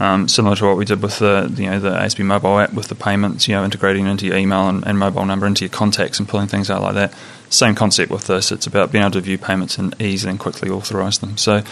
Um, 0.00 0.26
similar 0.26 0.56
to 0.56 0.66
what 0.66 0.76
we 0.76 0.84
did 0.84 1.00
with 1.02 1.20
the 1.20 1.52
you 1.56 1.70
know 1.70 1.78
the 1.78 1.90
ASB 1.90 2.24
mobile 2.24 2.58
app 2.58 2.72
with 2.72 2.88
the 2.88 2.96
payments, 2.96 3.46
you 3.46 3.54
know, 3.54 3.64
integrating 3.64 4.06
into 4.06 4.26
your 4.26 4.36
email 4.36 4.68
and, 4.68 4.84
and 4.86 4.98
mobile 4.98 5.24
number 5.24 5.46
into 5.46 5.64
your 5.64 5.70
contacts 5.70 6.18
and 6.18 6.28
pulling 6.28 6.48
things 6.48 6.68
out 6.68 6.82
like 6.82 6.94
that. 6.94 7.14
Same 7.48 7.76
concept 7.76 8.10
with 8.10 8.26
this. 8.26 8.50
It's 8.50 8.66
about 8.66 8.90
being 8.90 9.02
able 9.02 9.12
to 9.12 9.20
view 9.20 9.38
payments 9.38 9.78
and 9.78 9.94
easily 10.00 10.30
and 10.30 10.40
quickly 10.40 10.68
authorise 10.68 11.18
them. 11.18 11.36
So 11.38 11.62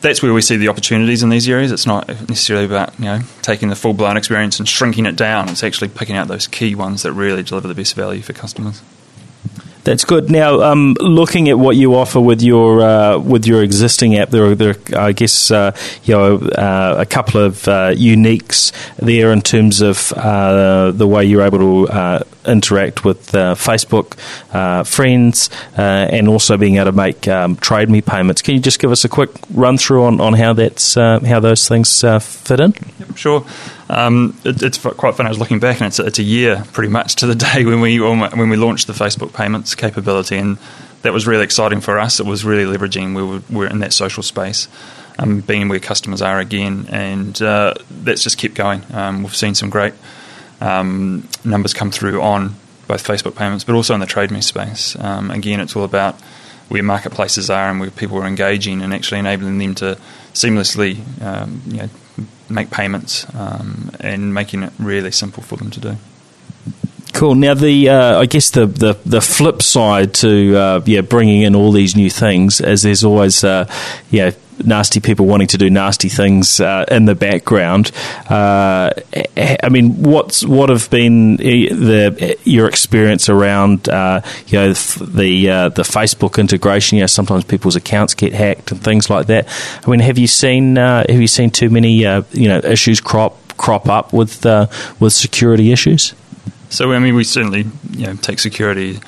that's 0.00 0.22
where 0.22 0.32
we 0.32 0.42
see 0.42 0.56
the 0.56 0.68
opportunities 0.68 1.22
in 1.22 1.28
these 1.28 1.48
areas. 1.48 1.72
It's 1.72 1.86
not 1.86 2.08
necessarily 2.08 2.66
about 2.66 2.98
you 2.98 3.06
know 3.06 3.20
taking 3.42 3.68
the 3.68 3.76
full 3.76 3.92
blown 3.92 4.16
experience 4.16 4.58
and 4.58 4.68
shrinking 4.68 5.06
it 5.06 5.16
down. 5.16 5.48
It's 5.48 5.62
actually 5.62 5.88
picking 5.88 6.16
out 6.16 6.28
those 6.28 6.46
key 6.46 6.74
ones 6.74 7.02
that 7.02 7.12
really 7.12 7.42
deliver 7.42 7.68
the 7.68 7.74
best 7.74 7.94
value 7.94 8.22
for 8.22 8.32
customers. 8.32 8.82
That's 9.82 10.04
good. 10.04 10.30
Now, 10.30 10.60
um, 10.60 10.94
looking 11.00 11.48
at 11.48 11.58
what 11.58 11.74
you 11.74 11.94
offer 11.94 12.20
with 12.20 12.42
your 12.42 12.82
uh, 12.82 13.18
with 13.18 13.46
your 13.46 13.62
existing 13.62 14.16
app, 14.16 14.28
there 14.28 14.44
are, 14.44 14.54
there 14.54 14.76
are 14.92 14.98
I 14.98 15.12
guess, 15.12 15.50
uh, 15.50 15.74
you 16.04 16.14
know, 16.14 16.36
uh, 16.36 16.96
a 16.98 17.06
couple 17.06 17.40
of 17.40 17.66
uh, 17.66 17.92
uniques 17.92 18.72
there 18.96 19.32
in 19.32 19.40
terms 19.40 19.80
of 19.80 20.12
uh, 20.12 20.90
the 20.90 21.06
way 21.06 21.24
you're 21.24 21.42
able 21.42 21.58
to 21.86 21.88
uh, 21.92 22.24
interact 22.46 23.04
with 23.04 23.32
Facebook 23.32 24.16
friends, 24.86 25.50
and 25.74 26.28
also 26.28 26.56
being 26.56 26.76
able 26.76 26.86
to 26.86 26.92
make 26.92 27.28
um, 27.28 27.56
Trade 27.56 27.90
Me 27.90 28.00
payments. 28.00 28.42
Can 28.42 28.54
you 28.54 28.60
just 28.60 28.78
give 28.78 28.90
us 28.90 29.04
a 29.04 29.08
quick 29.08 29.30
run 29.52 29.78
through 29.78 30.04
on, 30.04 30.20
on 30.20 30.34
how 30.34 30.52
that's 30.52 30.94
how 30.94 31.40
those 31.40 31.68
things 31.68 32.00
fit 32.00 32.60
in? 32.60 32.74
Yep, 32.98 33.16
sure. 33.16 33.46
Um, 33.88 34.38
it, 34.44 34.62
it's 34.62 34.78
quite 34.78 35.16
fun. 35.16 35.26
I 35.26 35.30
was 35.30 35.38
looking 35.38 35.58
back, 35.58 35.80
and 35.80 35.88
it's, 35.88 35.98
it's 35.98 36.18
a 36.20 36.22
year 36.22 36.64
pretty 36.72 36.90
much 36.90 37.16
to 37.16 37.26
the 37.26 37.34
day 37.34 37.64
when 37.64 37.80
we 37.80 37.98
when 37.98 38.48
we 38.48 38.56
launched 38.56 38.86
the 38.86 38.92
Facebook 38.92 39.32
payments 39.32 39.74
capability, 39.74 40.36
and 40.36 40.58
that 41.02 41.12
was 41.12 41.26
really 41.26 41.44
exciting 41.44 41.80
for 41.80 41.98
us. 41.98 42.20
It 42.20 42.26
was 42.26 42.44
really 42.44 42.76
leveraging. 42.76 43.16
We 43.16 43.22
were, 43.22 43.42
we 43.50 43.56
were 43.56 43.66
in 43.66 43.80
that 43.80 43.92
social 43.92 44.22
space, 44.22 44.68
um, 45.18 45.40
being 45.40 45.68
where 45.68 45.80
customers 45.80 46.22
are 46.22 46.38
again, 46.38 46.86
and 46.90 47.40
uh, 47.42 47.74
that's 47.90 48.22
just 48.22 48.38
kept 48.38 48.54
going. 48.54 48.82
Um, 48.92 49.22
we've 49.22 49.34
seen 49.34 49.54
some 49.54 49.70
great 49.70 49.94
um, 50.60 51.28
numbers 51.44 51.74
come 51.74 51.90
through 51.90 52.20
on 52.20 52.54
both 52.86 53.06
Facebook 53.06 53.36
payments, 53.36 53.64
but 53.64 53.74
also 53.74 53.94
in 53.94 54.00
the 54.00 54.06
Trade 54.06 54.30
Me 54.30 54.40
space. 54.40 54.96
Um, 54.98 55.30
again, 55.30 55.60
it's 55.60 55.76
all 55.76 55.84
about 55.84 56.20
where 56.68 56.82
marketplaces 56.82 57.50
are 57.50 57.68
and 57.68 57.80
where 57.80 57.90
people 57.90 58.18
are 58.18 58.26
engaging 58.26 58.82
and 58.82 58.94
actually 58.94 59.18
enabling 59.18 59.58
them 59.58 59.74
to 59.76 59.98
seamlessly 60.32 61.00
um, 61.22 61.62
you 61.66 61.78
know, 61.78 61.88
make 62.48 62.70
payments 62.70 63.26
um, 63.34 63.90
and 64.00 64.32
making 64.32 64.62
it 64.62 64.72
really 64.78 65.10
simple 65.10 65.42
for 65.42 65.56
them 65.56 65.70
to 65.70 65.80
do. 65.80 65.96
Cool. 67.12 67.34
Now, 67.34 67.54
the 67.54 67.88
uh, 67.88 68.20
I 68.20 68.26
guess 68.26 68.50
the, 68.50 68.66
the, 68.66 68.96
the 69.04 69.20
flip 69.20 69.62
side 69.62 70.14
to 70.14 70.56
uh, 70.56 70.82
yeah 70.86 71.00
bringing 71.00 71.42
in 71.42 71.56
all 71.56 71.72
these 71.72 71.96
new 71.96 72.08
things 72.08 72.60
is 72.60 72.82
there's 72.82 73.04
always 73.04 73.42
uh, 73.42 73.70
yeah 74.10 74.30
nasty 74.64 75.00
people 75.00 75.26
wanting 75.26 75.48
to 75.48 75.58
do 75.58 75.70
nasty 75.70 76.08
things 76.08 76.60
uh, 76.60 76.84
in 76.90 77.04
the 77.04 77.14
background. 77.14 77.90
Uh, 78.28 78.90
I 79.36 79.68
mean, 79.70 80.02
what's 80.02 80.44
what 80.44 80.68
have 80.68 80.90
been 80.90 81.36
the 81.36 82.36
your 82.44 82.68
experience 82.68 83.28
around 83.28 83.88
uh, 83.88 84.22
you 84.46 84.58
know 84.58 84.72
the 84.72 85.50
uh, 85.50 85.68
the 85.70 85.82
Facebook 85.82 86.38
integration? 86.38 86.98
You 86.98 87.02
know, 87.02 87.08
sometimes 87.08 87.44
people's 87.44 87.76
accounts 87.76 88.14
get 88.14 88.32
hacked 88.32 88.72
and 88.72 88.82
things 88.82 89.10
like 89.10 89.26
that. 89.26 89.48
I 89.86 89.90
mean, 89.90 90.00
have 90.00 90.18
you 90.18 90.26
seen 90.26 90.78
uh, 90.78 91.04
have 91.08 91.20
you 91.20 91.28
seen 91.28 91.50
too 91.50 91.70
many 91.70 92.04
uh, 92.06 92.22
you 92.32 92.48
know 92.48 92.58
issues 92.58 93.00
crop 93.00 93.36
crop 93.56 93.88
up 93.88 94.12
with 94.12 94.44
with 94.98 95.12
security 95.12 95.72
issues? 95.72 96.14
So 96.70 96.92
I 96.92 96.98
mean, 96.98 97.14
we 97.14 97.24
certainly 97.24 97.66
you 97.90 98.06
know 98.06 98.14
take 98.14 98.38
security 98.38 99.00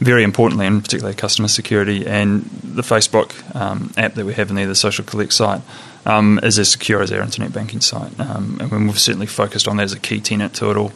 very 0.00 0.24
importantly, 0.24 0.66
and 0.66 0.82
particularly 0.82 1.14
customer 1.14 1.48
security, 1.48 2.06
and 2.06 2.44
the 2.62 2.82
Facebook 2.82 3.32
um, 3.54 3.92
app 3.96 4.14
that 4.14 4.24
we 4.24 4.34
have 4.34 4.50
in 4.50 4.56
there, 4.56 4.66
the 4.66 4.74
Social 4.74 5.04
Collect 5.04 5.32
site, 5.32 5.60
um, 6.06 6.40
is 6.42 6.58
as 6.58 6.70
secure 6.70 7.02
as 7.02 7.12
our 7.12 7.20
internet 7.20 7.52
banking 7.52 7.80
site. 7.80 8.18
Um, 8.18 8.58
and 8.60 8.86
we've 8.86 8.98
certainly 8.98 9.26
focused 9.26 9.68
on 9.68 9.76
that 9.76 9.84
as 9.84 9.92
a 9.92 10.00
key 10.00 10.20
tenet 10.20 10.54
to 10.54 10.70
it 10.70 10.76
all. 10.76 10.92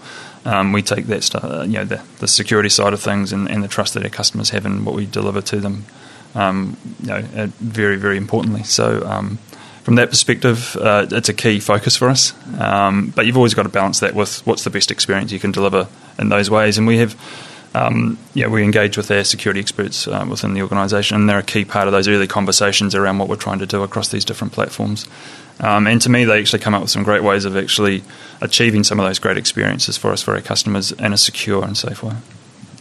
Um, 0.46 0.72
we 0.72 0.82
take 0.82 1.06
that 1.06 1.34
uh, 1.34 1.62
you 1.62 1.74
know, 1.74 1.84
the, 1.84 2.02
the, 2.18 2.28
security 2.28 2.68
side 2.68 2.92
of 2.92 3.00
things 3.00 3.32
and, 3.32 3.50
and, 3.50 3.64
the 3.64 3.68
trust 3.68 3.94
that 3.94 4.04
our 4.04 4.10
customers 4.10 4.50
have 4.50 4.66
in 4.66 4.84
what 4.84 4.94
we 4.94 5.06
deliver 5.06 5.40
to 5.40 5.56
them, 5.58 5.86
um, 6.34 6.76
you 7.00 7.06
know, 7.06 7.22
very, 7.60 7.96
very 7.96 8.18
importantly. 8.18 8.62
So, 8.62 9.06
um, 9.06 9.38
from 9.84 9.96
that 9.96 10.08
perspective, 10.08 10.76
uh, 10.76 11.06
it's 11.10 11.28
a 11.28 11.34
key 11.34 11.60
focus 11.60 11.96
for 11.96 12.08
us. 12.08 12.32
Um, 12.58 13.12
but 13.14 13.26
you've 13.26 13.36
always 13.36 13.52
got 13.54 13.64
to 13.64 13.68
balance 13.68 14.00
that 14.00 14.14
with 14.14 14.46
what's 14.46 14.64
the 14.64 14.70
best 14.70 14.90
experience 14.90 15.30
you 15.30 15.38
can 15.38 15.52
deliver 15.52 15.88
in 16.18 16.30
those 16.30 16.50
ways. 16.50 16.78
And 16.78 16.86
we 16.86 16.98
have, 16.98 17.14
um, 17.74 18.18
yeah, 18.34 18.46
we 18.46 18.62
engage 18.62 18.96
with 18.96 19.10
our 19.10 19.24
security 19.24 19.60
experts 19.60 20.06
uh, 20.06 20.24
within 20.28 20.54
the 20.54 20.62
organisation, 20.62 21.16
and 21.16 21.28
they're 21.28 21.38
a 21.38 21.42
key 21.42 21.64
part 21.64 21.88
of 21.88 21.92
those 21.92 22.06
early 22.06 22.28
conversations 22.28 22.94
around 22.94 23.18
what 23.18 23.28
we're 23.28 23.36
trying 23.36 23.58
to 23.58 23.66
do 23.66 23.82
across 23.82 24.08
these 24.08 24.24
different 24.24 24.52
platforms. 24.52 25.06
Um, 25.60 25.86
and 25.86 26.00
to 26.02 26.08
me, 26.08 26.24
they 26.24 26.38
actually 26.38 26.60
come 26.60 26.74
up 26.74 26.82
with 26.82 26.90
some 26.90 27.02
great 27.02 27.22
ways 27.22 27.44
of 27.44 27.56
actually 27.56 28.02
achieving 28.40 28.84
some 28.84 29.00
of 29.00 29.06
those 29.06 29.18
great 29.18 29.36
experiences 29.36 29.96
for 29.96 30.12
us, 30.12 30.22
for 30.22 30.34
our 30.34 30.40
customers, 30.40 30.92
in 30.92 31.12
a 31.12 31.18
secure 31.18 31.64
and 31.64 31.76
safe 31.76 32.02
way. 32.02 32.14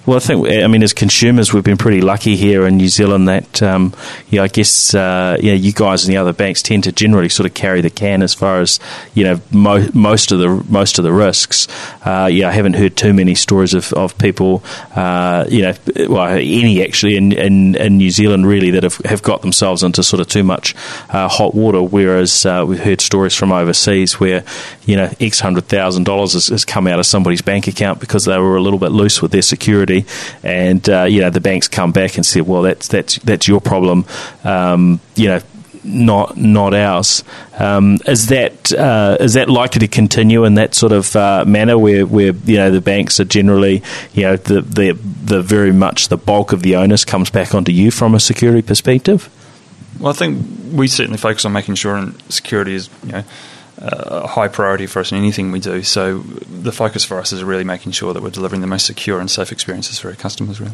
Well, 0.05 0.17
I 0.17 0.19
think 0.19 0.49
I 0.49 0.67
mean 0.67 0.83
as 0.83 0.91
consumers, 0.91 1.53
we've 1.53 1.63
been 1.63 1.77
pretty 1.77 2.01
lucky 2.01 2.35
here 2.35 2.67
in 2.67 2.75
New 2.75 2.89
Zealand 2.89 3.29
that 3.29 3.63
um, 3.63 3.93
yeah, 4.29 4.43
I 4.43 4.49
guess 4.49 4.93
uh, 4.93 5.37
yeah, 5.39 5.53
you 5.53 5.71
guys 5.71 6.03
and 6.03 6.13
the 6.13 6.17
other 6.17 6.33
banks 6.33 6.61
tend 6.61 6.83
to 6.83 6.91
generally 6.91 7.29
sort 7.29 7.47
of 7.47 7.53
carry 7.53 7.79
the 7.79 7.89
can 7.89 8.21
as 8.21 8.33
far 8.33 8.59
as 8.59 8.81
you 9.13 9.23
know 9.23 9.39
mo- 9.49 9.87
most 9.93 10.33
of 10.33 10.39
the 10.39 10.61
most 10.67 10.97
of 10.97 11.05
the 11.05 11.13
risks. 11.13 11.69
Uh, 12.05 12.29
yeah, 12.29 12.49
I 12.49 12.51
haven't 12.51 12.73
heard 12.73 12.97
too 12.97 13.13
many 13.13 13.33
stories 13.33 13.73
of, 13.73 13.93
of 13.93 14.17
people 14.17 14.61
uh, 14.93 15.45
you 15.47 15.61
know 15.61 15.73
well 16.09 16.27
any 16.27 16.83
actually 16.83 17.15
in, 17.15 17.31
in, 17.31 17.75
in, 17.75 17.97
New 17.97 18.11
Zealand 18.11 18.45
really 18.45 18.71
that 18.71 18.83
have, 18.83 18.97
have 19.05 19.23
got 19.23 19.41
themselves 19.41 19.83
into 19.83 20.03
sort 20.03 20.19
of 20.19 20.27
too 20.27 20.43
much 20.43 20.75
uh, 21.11 21.29
hot 21.29 21.55
water. 21.55 21.81
Whereas 21.81 22.45
uh, 22.45 22.65
we've 22.67 22.79
heard 22.79 22.99
stories 22.99 23.35
from 23.35 23.53
overseas 23.53 24.19
where 24.19 24.43
you 24.85 24.97
know 24.97 25.09
X 25.21 25.39
hundred 25.39 25.69
thousand 25.69 26.03
dollars 26.03 26.33
has 26.49 26.65
come 26.65 26.87
out 26.87 26.99
of 26.99 27.05
somebody's 27.05 27.41
bank 27.41 27.67
account 27.67 28.01
because 28.01 28.25
they 28.25 28.37
were 28.37 28.57
a 28.57 28.61
little 28.61 28.79
bit 28.79 28.91
loose 28.91 29.21
with 29.21 29.31
their 29.31 29.41
security 29.41 29.92
and 30.43 30.87
uh, 30.89 31.03
you 31.03 31.21
know 31.21 31.29
the 31.29 31.41
banks 31.41 31.67
come 31.67 31.91
back 31.91 32.15
and 32.15 32.25
said, 32.25 32.43
well, 32.43 32.61
that's 32.63 32.87
that's 32.87 33.17
that's 33.19 33.47
your 33.47 33.61
problem. 33.61 34.05
Um, 34.43 34.99
you 35.15 35.27
know, 35.27 35.41
not 35.83 36.37
not 36.37 36.73
ours. 36.73 37.23
Um, 37.57 37.99
is 38.05 38.27
that 38.27 38.73
uh, 38.73 39.17
is 39.19 39.33
that 39.33 39.49
likely 39.49 39.79
to 39.79 39.87
continue 39.87 40.45
in 40.45 40.55
that 40.55 40.75
sort 40.75 40.91
of 40.91 41.15
uh, 41.15 41.43
manner 41.45 41.77
where, 41.77 42.05
where 42.05 42.33
you 42.33 42.57
know 42.57 42.71
the 42.71 42.81
banks 42.81 43.19
are 43.19 43.25
generally 43.25 43.83
you 44.13 44.23
know 44.23 44.35
the, 44.37 44.61
the 44.61 44.91
the 44.93 45.41
very 45.41 45.73
much 45.73 46.07
the 46.07 46.17
bulk 46.17 46.53
of 46.53 46.61
the 46.63 46.75
onus 46.75 47.05
comes 47.05 47.29
back 47.29 47.53
onto 47.53 47.71
you 47.71 47.91
from 47.91 48.15
a 48.15 48.19
security 48.19 48.61
perspective? 48.61 49.29
Well, 49.99 50.11
I 50.11 50.15
think 50.15 50.45
we 50.71 50.87
certainly 50.87 51.17
focus 51.17 51.45
on 51.45 51.53
making 51.53 51.75
sure 51.75 51.95
and 51.95 52.21
security 52.29 52.73
is 52.75 52.89
you 53.03 53.11
know 53.11 53.23
a 53.83 54.27
high 54.27 54.47
priority 54.47 54.87
for 54.87 54.99
us 54.99 55.11
in 55.11 55.17
anything 55.17 55.51
we 55.51 55.59
do. 55.59 55.83
So 55.83 56.19
the 56.19 56.71
focus 56.71 57.03
for 57.03 57.19
us 57.19 57.33
is 57.33 57.43
really 57.43 57.65
making 57.65 57.91
sure 57.91 58.13
that 58.13 58.23
we're 58.23 58.29
delivering 58.29 58.61
the 58.61 58.67
most 58.67 58.85
secure 58.85 59.19
and 59.19 59.29
safe 59.29 59.51
experiences 59.51 59.99
for 59.99 60.09
our 60.09 60.15
customers. 60.15 60.59
Really 60.59 60.73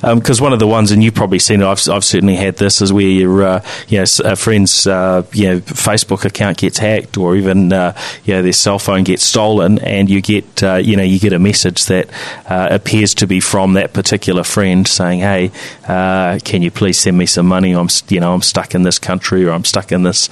because 0.00 0.40
um, 0.40 0.44
one 0.44 0.52
of 0.52 0.58
the 0.58 0.66
ones, 0.66 0.92
and 0.92 1.02
you've 1.02 1.14
probably 1.14 1.38
seen 1.38 1.60
it, 1.60 1.66
I've, 1.66 1.88
I've 1.88 2.04
certainly 2.04 2.36
had 2.36 2.56
this, 2.56 2.80
is 2.80 2.92
where 2.92 3.04
your 3.04 3.42
uh, 3.42 3.64
you 3.88 3.98
know 3.98 4.04
a 4.24 4.36
friend's 4.36 4.86
uh, 4.86 5.24
you 5.32 5.48
know 5.48 5.60
Facebook 5.60 6.24
account 6.24 6.58
gets 6.58 6.78
hacked, 6.78 7.16
or 7.16 7.36
even 7.36 7.72
uh, 7.72 7.96
you 8.24 8.34
know 8.34 8.42
their 8.42 8.52
cell 8.52 8.78
phone 8.78 9.04
gets 9.04 9.24
stolen, 9.24 9.78
and 9.80 10.08
you 10.08 10.20
get 10.20 10.62
uh, 10.62 10.76
you 10.76 10.96
know 10.96 11.02
you 11.02 11.18
get 11.18 11.32
a 11.32 11.38
message 11.38 11.86
that 11.86 12.08
uh, 12.46 12.68
appears 12.70 13.14
to 13.14 13.26
be 13.26 13.40
from 13.40 13.72
that 13.72 13.92
particular 13.92 14.44
friend 14.44 14.86
saying, 14.86 15.20
"Hey, 15.20 15.50
uh, 15.88 16.38
can 16.44 16.62
you 16.62 16.70
please 16.70 16.98
send 16.98 17.18
me 17.18 17.26
some 17.26 17.46
money? 17.46 17.72
I'm 17.72 17.88
you 18.08 18.20
know 18.20 18.32
I'm 18.32 18.42
stuck 18.42 18.74
in 18.74 18.82
this 18.82 18.98
country, 18.98 19.44
or 19.44 19.50
I'm 19.50 19.64
stuck 19.64 19.90
in 19.90 20.04
this 20.04 20.28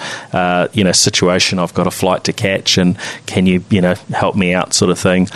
you 0.72 0.85
know 0.85 0.92
situation. 0.92 1.59
I've 1.59 1.74
got 1.74 1.87
a 1.87 1.92
flight 1.92 2.24
to 2.24 2.33
catch, 2.33 2.79
and 2.79 2.96
can 3.26 3.46
you 3.46 3.64
you 3.70 3.81
know 3.81 3.94
help 4.11 4.37
me 4.37 4.55
out?" 4.55 4.74
Sort 4.74 4.90
of 4.90 4.98
thing. 4.98 5.29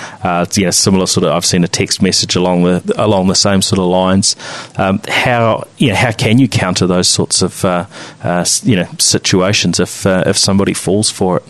you 0.54 0.64
know, 0.64 0.70
similar 0.70 1.06
sort 1.06 1.24
of. 1.24 1.32
I've 1.32 1.44
seen 1.44 1.64
a 1.64 1.68
text 1.68 2.00
message 2.00 2.36
along 2.36 2.62
the 2.62 2.94
along 2.96 3.26
the 3.26 3.34
same 3.34 3.62
sort 3.62 3.78
of 3.78 3.86
lines 4.20 4.36
um, 4.76 5.00
how 5.08 5.64
you 5.78 5.88
know, 5.88 5.94
how 5.94 6.12
can 6.12 6.38
you 6.38 6.48
counter 6.48 6.86
those 6.86 7.08
sorts 7.08 7.42
of 7.42 7.64
uh, 7.64 7.86
uh, 8.22 8.44
you 8.62 8.76
know 8.76 8.88
situations 8.98 9.80
if 9.80 10.06
uh, 10.06 10.24
if 10.26 10.36
somebody 10.36 10.74
falls 10.74 11.10
for 11.10 11.38
it? 11.38 11.44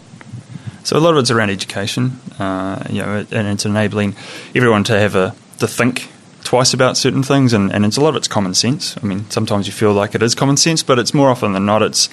So 0.83 0.97
a 0.97 1.01
lot 1.01 1.15
of 1.15 1.19
it's 1.19 1.31
around 1.31 1.51
education, 1.51 2.19
uh, 2.39 2.83
you 2.89 3.03
know, 3.03 3.27
and 3.31 3.49
it's 3.49 3.67
enabling 3.67 4.17
everyone 4.55 4.85
to 4.85 4.99
have 4.99 5.15
a 5.15 5.35
to 5.59 5.69
think 5.69 6.09
twice 6.43 6.75
about 6.75 6.97
certain 6.97 7.23
things, 7.23 7.53
and, 7.53 7.73
and 7.73 7.85
it's 7.85 7.99
a 7.99 8.01
lot 8.01 8.11
of 8.11 8.17
it's 8.17 8.29
common 8.29 8.55
sense. 8.55 8.97
I 9.03 9.07
mean, 9.07 9.29
sometimes 9.31 9.67
you 9.67 9.73
feel 9.73 9.93
like 9.93 10.15
it 10.15 10.23
is 10.23 10.35
common 10.35 10.57
sense, 10.57 10.83
but 10.83 10.99
it's 10.99 11.13
more 11.15 11.29
often 11.31 11.53
than 11.53 11.67
not 11.67 11.83
it's 11.83 12.09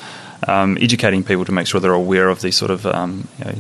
um, 0.47 0.77
educating 0.81 1.23
people 1.23 1.45
to 1.45 1.51
make 1.51 1.65
sure 1.65 1.79
they're 1.79 1.93
aware 1.93 2.29
of 2.29 2.41
these 2.41 2.55
sort 2.55 2.71
of 2.71 2.85
um, 2.85 3.27
you 3.39 3.45
know, 3.45 3.55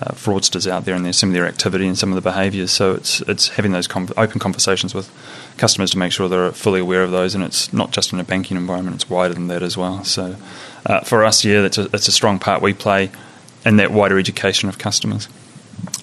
uh, 0.00 0.12
fraudsters 0.12 0.66
out 0.66 0.84
there 0.84 0.94
and 0.94 1.04
there's 1.04 1.18
some 1.18 1.30
of 1.30 1.34
their 1.34 1.46
activity 1.46 1.86
and 1.86 1.98
some 1.98 2.10
of 2.10 2.14
the 2.14 2.22
behaviours. 2.22 2.70
So 2.70 2.94
it's 2.94 3.20
it's 3.22 3.48
having 3.48 3.72
those 3.72 3.86
com- 3.86 4.08
open 4.16 4.38
conversations 4.38 4.94
with 4.94 5.10
customers 5.56 5.90
to 5.90 5.98
make 5.98 6.12
sure 6.12 6.28
they're 6.28 6.52
fully 6.52 6.80
aware 6.80 7.02
of 7.02 7.10
those, 7.10 7.34
and 7.34 7.44
it's 7.44 7.72
not 7.72 7.90
just 7.90 8.12
in 8.12 8.20
a 8.20 8.24
banking 8.24 8.56
environment; 8.56 8.96
it's 8.96 9.10
wider 9.10 9.34
than 9.34 9.48
that 9.48 9.62
as 9.62 9.76
well. 9.76 10.04
So 10.04 10.36
uh, 10.86 11.00
for 11.00 11.24
us, 11.24 11.44
yeah, 11.44 11.62
that's 11.62 11.78
a, 11.78 11.88
that's 11.88 12.08
a 12.08 12.12
strong 12.12 12.38
part 12.38 12.62
we 12.62 12.72
play 12.72 13.10
in 13.64 13.76
that 13.76 13.92
wider 13.92 14.18
education 14.18 14.68
of 14.68 14.78
customers. 14.78 15.28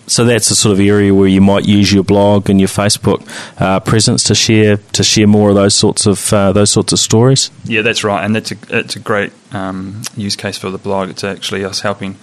So 0.07 0.25
that's 0.25 0.49
the 0.49 0.55
sort 0.55 0.73
of 0.73 0.79
area 0.79 1.13
where 1.13 1.27
you 1.27 1.39
might 1.39 1.67
use 1.67 1.93
your 1.93 2.03
blog 2.03 2.49
and 2.49 2.59
your 2.59 2.67
Facebook 2.67 3.27
uh, 3.61 3.79
presence 3.79 4.23
to 4.25 4.35
share 4.35 4.77
to 4.77 5.03
share 5.03 5.27
more 5.27 5.49
of 5.49 5.55
those 5.55 5.75
sorts 5.75 6.05
of 6.05 6.33
uh, 6.33 6.51
those 6.51 6.71
sorts 6.71 6.93
of 6.93 6.99
stories. 6.99 7.51
Yeah, 7.63 7.81
that's 7.81 8.03
right, 8.03 8.23
and 8.23 8.35
that's 8.35 8.51
a 8.51 8.57
it's 8.69 8.95
a 8.95 8.99
great 8.99 9.31
um, 9.51 10.01
use 10.15 10.35
case 10.35 10.57
for 10.57 10.69
the 10.69 10.79
blog. 10.79 11.09
It's 11.09 11.23
actually 11.23 11.63
us 11.63 11.81
helping 11.81 12.17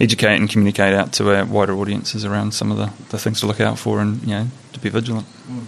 educate 0.00 0.36
and 0.36 0.48
communicate 0.48 0.94
out 0.94 1.12
to 1.14 1.34
our 1.34 1.44
wider 1.44 1.74
audiences 1.74 2.24
around 2.24 2.52
some 2.52 2.72
of 2.72 2.78
the, 2.78 2.90
the 3.10 3.18
things 3.18 3.40
to 3.40 3.46
look 3.46 3.60
out 3.60 3.78
for 3.78 4.00
and 4.00 4.22
you 4.22 4.28
know 4.28 4.46
to 4.72 4.80
be 4.80 4.88
vigilant. 4.88 5.26
Mm. 5.48 5.66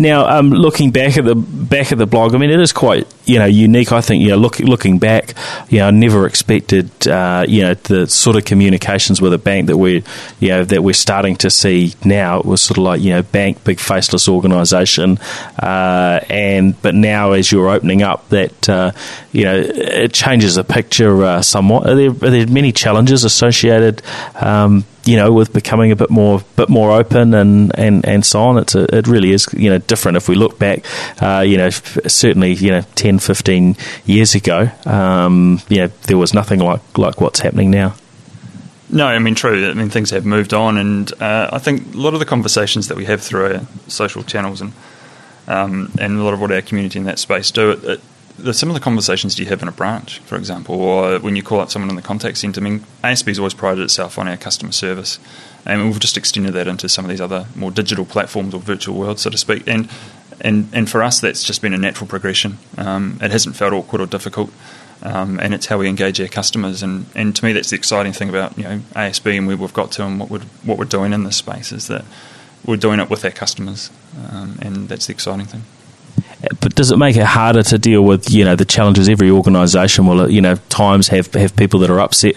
Now, 0.00 0.28
um, 0.28 0.50
looking 0.50 0.92
back 0.92 1.16
at 1.16 1.24
the 1.24 1.34
back 1.34 1.90
at 1.90 1.98
the 1.98 2.06
blog, 2.06 2.32
I 2.32 2.38
mean, 2.38 2.50
it 2.50 2.60
is 2.60 2.72
quite 2.72 3.12
you 3.24 3.40
know 3.40 3.46
unique. 3.46 3.90
I 3.90 4.00
think 4.00 4.22
you 4.22 4.28
know, 4.28 4.36
look, 4.36 4.60
looking 4.60 5.00
back, 5.00 5.34
you 5.68 5.78
know, 5.80 5.88
I 5.88 5.90
never 5.90 6.24
expected 6.24 7.08
uh, 7.08 7.44
you 7.48 7.62
know 7.62 7.74
the 7.74 8.06
sort 8.06 8.36
of 8.36 8.44
communications 8.44 9.20
with 9.20 9.32
a 9.32 9.38
bank 9.38 9.66
that 9.66 9.76
we 9.76 10.04
you 10.38 10.48
know 10.50 10.64
that 10.64 10.84
we're 10.84 10.94
starting 10.94 11.34
to 11.36 11.50
see 11.50 11.94
now. 12.04 12.38
It 12.38 12.46
was 12.46 12.62
sort 12.62 12.78
of 12.78 12.84
like 12.84 13.00
you 13.00 13.10
know 13.10 13.22
bank, 13.22 13.64
big 13.64 13.80
faceless 13.80 14.28
organisation, 14.28 15.18
uh, 15.58 16.20
and 16.30 16.80
but 16.80 16.94
now 16.94 17.32
as 17.32 17.50
you're 17.50 17.68
opening 17.68 18.02
up, 18.02 18.28
that 18.28 18.68
uh, 18.68 18.92
you 19.32 19.44
know 19.44 19.56
it 19.56 20.12
changes 20.12 20.54
the 20.54 20.62
picture 20.62 21.24
uh, 21.24 21.42
somewhat. 21.42 21.88
Are 21.88 21.96
there, 21.96 22.10
are 22.10 22.30
there 22.30 22.46
many 22.46 22.70
challenges 22.70 23.24
associated? 23.24 24.02
Um, 24.36 24.84
you 25.08 25.16
know, 25.16 25.32
with 25.32 25.54
becoming 25.54 25.90
a 25.90 25.96
bit 25.96 26.10
more, 26.10 26.42
bit 26.56 26.68
more 26.68 26.92
open 26.92 27.32
and, 27.32 27.72
and, 27.78 28.04
and 28.04 28.26
so 28.26 28.42
on. 28.42 28.58
It's 28.58 28.74
a, 28.74 28.94
it 28.94 29.06
really 29.06 29.32
is, 29.32 29.48
you 29.54 29.70
know, 29.70 29.78
different. 29.78 30.18
If 30.18 30.28
we 30.28 30.34
look 30.34 30.58
back, 30.58 30.84
uh, 31.22 31.40
you 31.40 31.56
know, 31.56 31.70
certainly, 31.70 32.52
you 32.52 32.70
know, 32.70 32.82
10, 32.94 33.18
15 33.18 33.74
years 34.04 34.34
ago, 34.34 34.70
um, 34.84 35.62
you 35.70 35.78
know, 35.78 35.86
there 36.08 36.18
was 36.18 36.34
nothing 36.34 36.60
like, 36.60 36.98
like 36.98 37.22
what's 37.22 37.40
happening 37.40 37.70
now. 37.70 37.94
No, 38.90 39.06
I 39.06 39.18
mean, 39.18 39.34
true. 39.34 39.70
I 39.70 39.72
mean, 39.72 39.88
things 39.88 40.10
have 40.10 40.26
moved 40.26 40.52
on, 40.52 40.76
and 40.76 41.10
uh, 41.22 41.48
I 41.52 41.58
think 41.58 41.94
a 41.94 41.98
lot 41.98 42.12
of 42.12 42.20
the 42.20 42.26
conversations 42.26 42.88
that 42.88 42.96
we 42.96 43.06
have 43.06 43.22
through 43.22 43.54
our 43.54 43.60
social 43.86 44.22
channels 44.22 44.60
and 44.60 44.72
um, 45.46 45.90
and 45.98 46.18
a 46.18 46.22
lot 46.22 46.34
of 46.34 46.40
what 46.40 46.52
our 46.52 46.60
community 46.62 46.98
in 46.98 47.06
that 47.06 47.18
space 47.18 47.50
do, 47.50 47.70
it, 47.70 47.84
it 47.84 48.00
the 48.38 48.54
similar 48.54 48.78
conversations 48.78 49.38
you 49.38 49.46
have 49.46 49.62
in 49.62 49.68
a 49.68 49.72
branch, 49.72 50.20
for 50.20 50.36
example, 50.36 50.80
or 50.80 51.18
when 51.18 51.36
you 51.36 51.42
call 51.42 51.60
up 51.60 51.70
someone 51.70 51.90
in 51.90 51.96
the 51.96 52.02
contact 52.02 52.38
centre? 52.38 52.60
I 52.60 52.64
mean, 52.64 52.80
ASB's 53.02 53.38
always 53.38 53.54
prided 53.54 53.82
itself 53.82 54.18
on 54.18 54.28
our 54.28 54.36
customer 54.36 54.72
service, 54.72 55.18
and 55.66 55.84
we've 55.84 55.98
just 55.98 56.16
extended 56.16 56.54
that 56.54 56.68
into 56.68 56.88
some 56.88 57.04
of 57.04 57.10
these 57.10 57.20
other 57.20 57.46
more 57.54 57.70
digital 57.70 58.04
platforms 58.04 58.54
or 58.54 58.60
virtual 58.60 58.96
worlds, 58.96 59.22
so 59.22 59.30
to 59.30 59.38
speak. 59.38 59.66
And 59.66 59.88
and 60.40 60.68
and 60.72 60.88
for 60.88 61.02
us, 61.02 61.20
that's 61.20 61.42
just 61.42 61.62
been 61.62 61.74
a 61.74 61.78
natural 61.78 62.06
progression. 62.06 62.58
Um, 62.76 63.18
it 63.20 63.30
hasn't 63.30 63.56
felt 63.56 63.72
awkward 63.72 64.00
or 64.00 64.06
difficult, 64.06 64.50
um, 65.02 65.40
and 65.40 65.52
it's 65.52 65.66
how 65.66 65.78
we 65.78 65.88
engage 65.88 66.20
our 66.20 66.28
customers. 66.28 66.82
And, 66.82 67.06
and 67.14 67.34
to 67.34 67.44
me, 67.44 67.52
that's 67.52 67.70
the 67.70 67.76
exciting 67.76 68.12
thing 68.12 68.28
about 68.28 68.56
you 68.56 68.64
know 68.64 68.78
ASB 68.94 69.36
and 69.36 69.46
where 69.48 69.56
we've 69.56 69.74
got 69.74 69.90
to 69.92 70.06
and 70.06 70.20
what 70.20 70.30
we're 70.30 70.40
what 70.64 70.78
we're 70.78 70.84
doing 70.84 71.12
in 71.12 71.24
this 71.24 71.36
space 71.36 71.72
is 71.72 71.88
that 71.88 72.04
we're 72.64 72.76
doing 72.76 73.00
it 73.00 73.10
with 73.10 73.24
our 73.24 73.32
customers, 73.32 73.90
um, 74.30 74.58
and 74.62 74.88
that's 74.88 75.06
the 75.06 75.12
exciting 75.12 75.46
thing 75.46 75.64
but 76.60 76.74
does 76.74 76.90
it 76.90 76.98
make 76.98 77.16
it 77.16 77.24
harder 77.24 77.62
to 77.64 77.78
deal 77.78 78.02
with 78.02 78.30
you 78.30 78.44
know 78.44 78.54
the 78.54 78.64
challenges 78.64 79.08
every 79.08 79.30
organisation? 79.30 80.06
Will 80.06 80.30
you 80.30 80.40
know 80.40 80.56
times 80.68 81.08
have 81.08 81.32
have 81.34 81.56
people 81.56 81.80
that 81.80 81.90
are 81.90 82.00
upset 82.00 82.36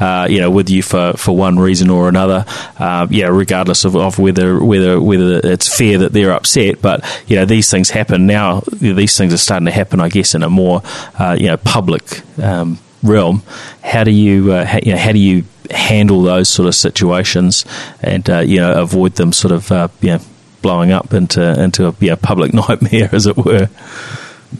uh, 0.00 0.26
you 0.28 0.40
know 0.40 0.50
with 0.50 0.70
you 0.70 0.82
for, 0.82 1.12
for 1.14 1.36
one 1.36 1.58
reason 1.58 1.90
or 1.90 2.08
another 2.08 2.44
uh, 2.78 3.06
regardless 3.10 3.84
of, 3.84 3.94
of 3.96 4.18
whether 4.18 4.62
whether 4.62 5.00
whether 5.00 5.40
it's 5.44 5.68
fair 5.68 5.98
that 5.98 6.12
they're 6.12 6.32
upset. 6.32 6.80
But 6.80 7.04
you 7.26 7.36
know 7.36 7.44
these 7.44 7.70
things 7.70 7.90
happen 7.90 8.26
now. 8.26 8.60
These 8.72 9.16
things 9.18 9.34
are 9.34 9.38
starting 9.38 9.66
to 9.66 9.72
happen 9.72 10.00
I 10.00 10.08
guess 10.08 10.34
in 10.34 10.42
a 10.42 10.50
more 10.50 10.82
uh, 11.18 11.36
you 11.38 11.48
know 11.48 11.56
public 11.58 12.22
um, 12.38 12.78
realm. 13.02 13.42
How 13.82 14.04
do 14.04 14.10
you, 14.10 14.52
uh, 14.52 14.80
you 14.82 14.92
know 14.92 14.98
how 14.98 15.12
do 15.12 15.18
you 15.18 15.44
handle 15.70 16.22
those 16.22 16.48
sort 16.48 16.68
of 16.68 16.74
situations 16.74 17.64
and 18.02 18.28
uh, 18.28 18.40
you 18.40 18.60
know 18.60 18.80
avoid 18.80 19.14
them 19.16 19.32
sort 19.32 19.52
of 19.52 19.70
uh, 19.72 19.88
you 20.00 20.10
know 20.10 20.20
blowing 20.62 20.92
up 20.92 21.12
into 21.12 21.62
into 21.62 21.88
a 21.88 21.94
yeah, 22.00 22.14
public 22.14 22.54
nightmare, 22.54 23.10
as 23.12 23.26
it 23.26 23.36
were. 23.36 23.68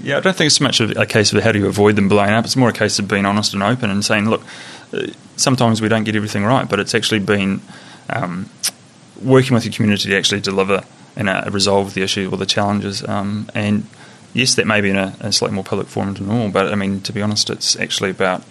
Yeah, 0.02 0.16
I 0.16 0.20
don't 0.20 0.34
think 0.34 0.46
it's 0.46 0.56
so 0.56 0.64
much 0.64 0.80
of 0.80 0.90
a 0.96 1.06
case 1.06 1.32
of 1.32 1.42
how 1.42 1.52
do 1.52 1.58
you 1.58 1.66
avoid 1.66 1.96
them 1.96 2.08
blowing 2.08 2.30
up. 2.30 2.44
It's 2.44 2.56
more 2.56 2.70
a 2.70 2.72
case 2.72 2.98
of 2.98 3.08
being 3.08 3.26
honest 3.26 3.52
and 3.52 3.62
open 3.62 3.90
and 3.90 4.04
saying, 4.04 4.28
look, 4.28 4.42
uh, 4.92 5.08
sometimes 5.36 5.82
we 5.82 5.88
don't 5.88 6.04
get 6.04 6.16
everything 6.16 6.44
right, 6.44 6.68
but 6.68 6.80
it's 6.80 6.94
actually 6.94 7.20
been 7.20 7.60
um, 8.08 8.48
working 9.22 9.54
with 9.54 9.64
your 9.64 9.72
community 9.72 10.08
to 10.08 10.16
actually 10.16 10.40
deliver 10.40 10.84
and 11.14 11.28
uh, 11.28 11.44
resolve 11.50 11.94
the 11.94 12.02
issue 12.02 12.30
or 12.32 12.38
the 12.38 12.46
challenges. 12.46 13.06
Um, 13.06 13.50
and 13.54 13.86
yes, 14.32 14.54
that 14.54 14.66
may 14.66 14.80
be 14.80 14.90
in 14.90 14.96
a, 14.96 15.14
a, 15.20 15.32
slightly 15.32 15.54
more 15.54 15.64
public 15.64 15.88
forum 15.88 16.14
than 16.14 16.26
normal, 16.26 16.50
but 16.50 16.72
I 16.72 16.74
mean, 16.74 17.02
to 17.02 17.12
be 17.12 17.20
honest, 17.20 17.50
it's 17.50 17.76
actually 17.76 18.10
about 18.10 18.42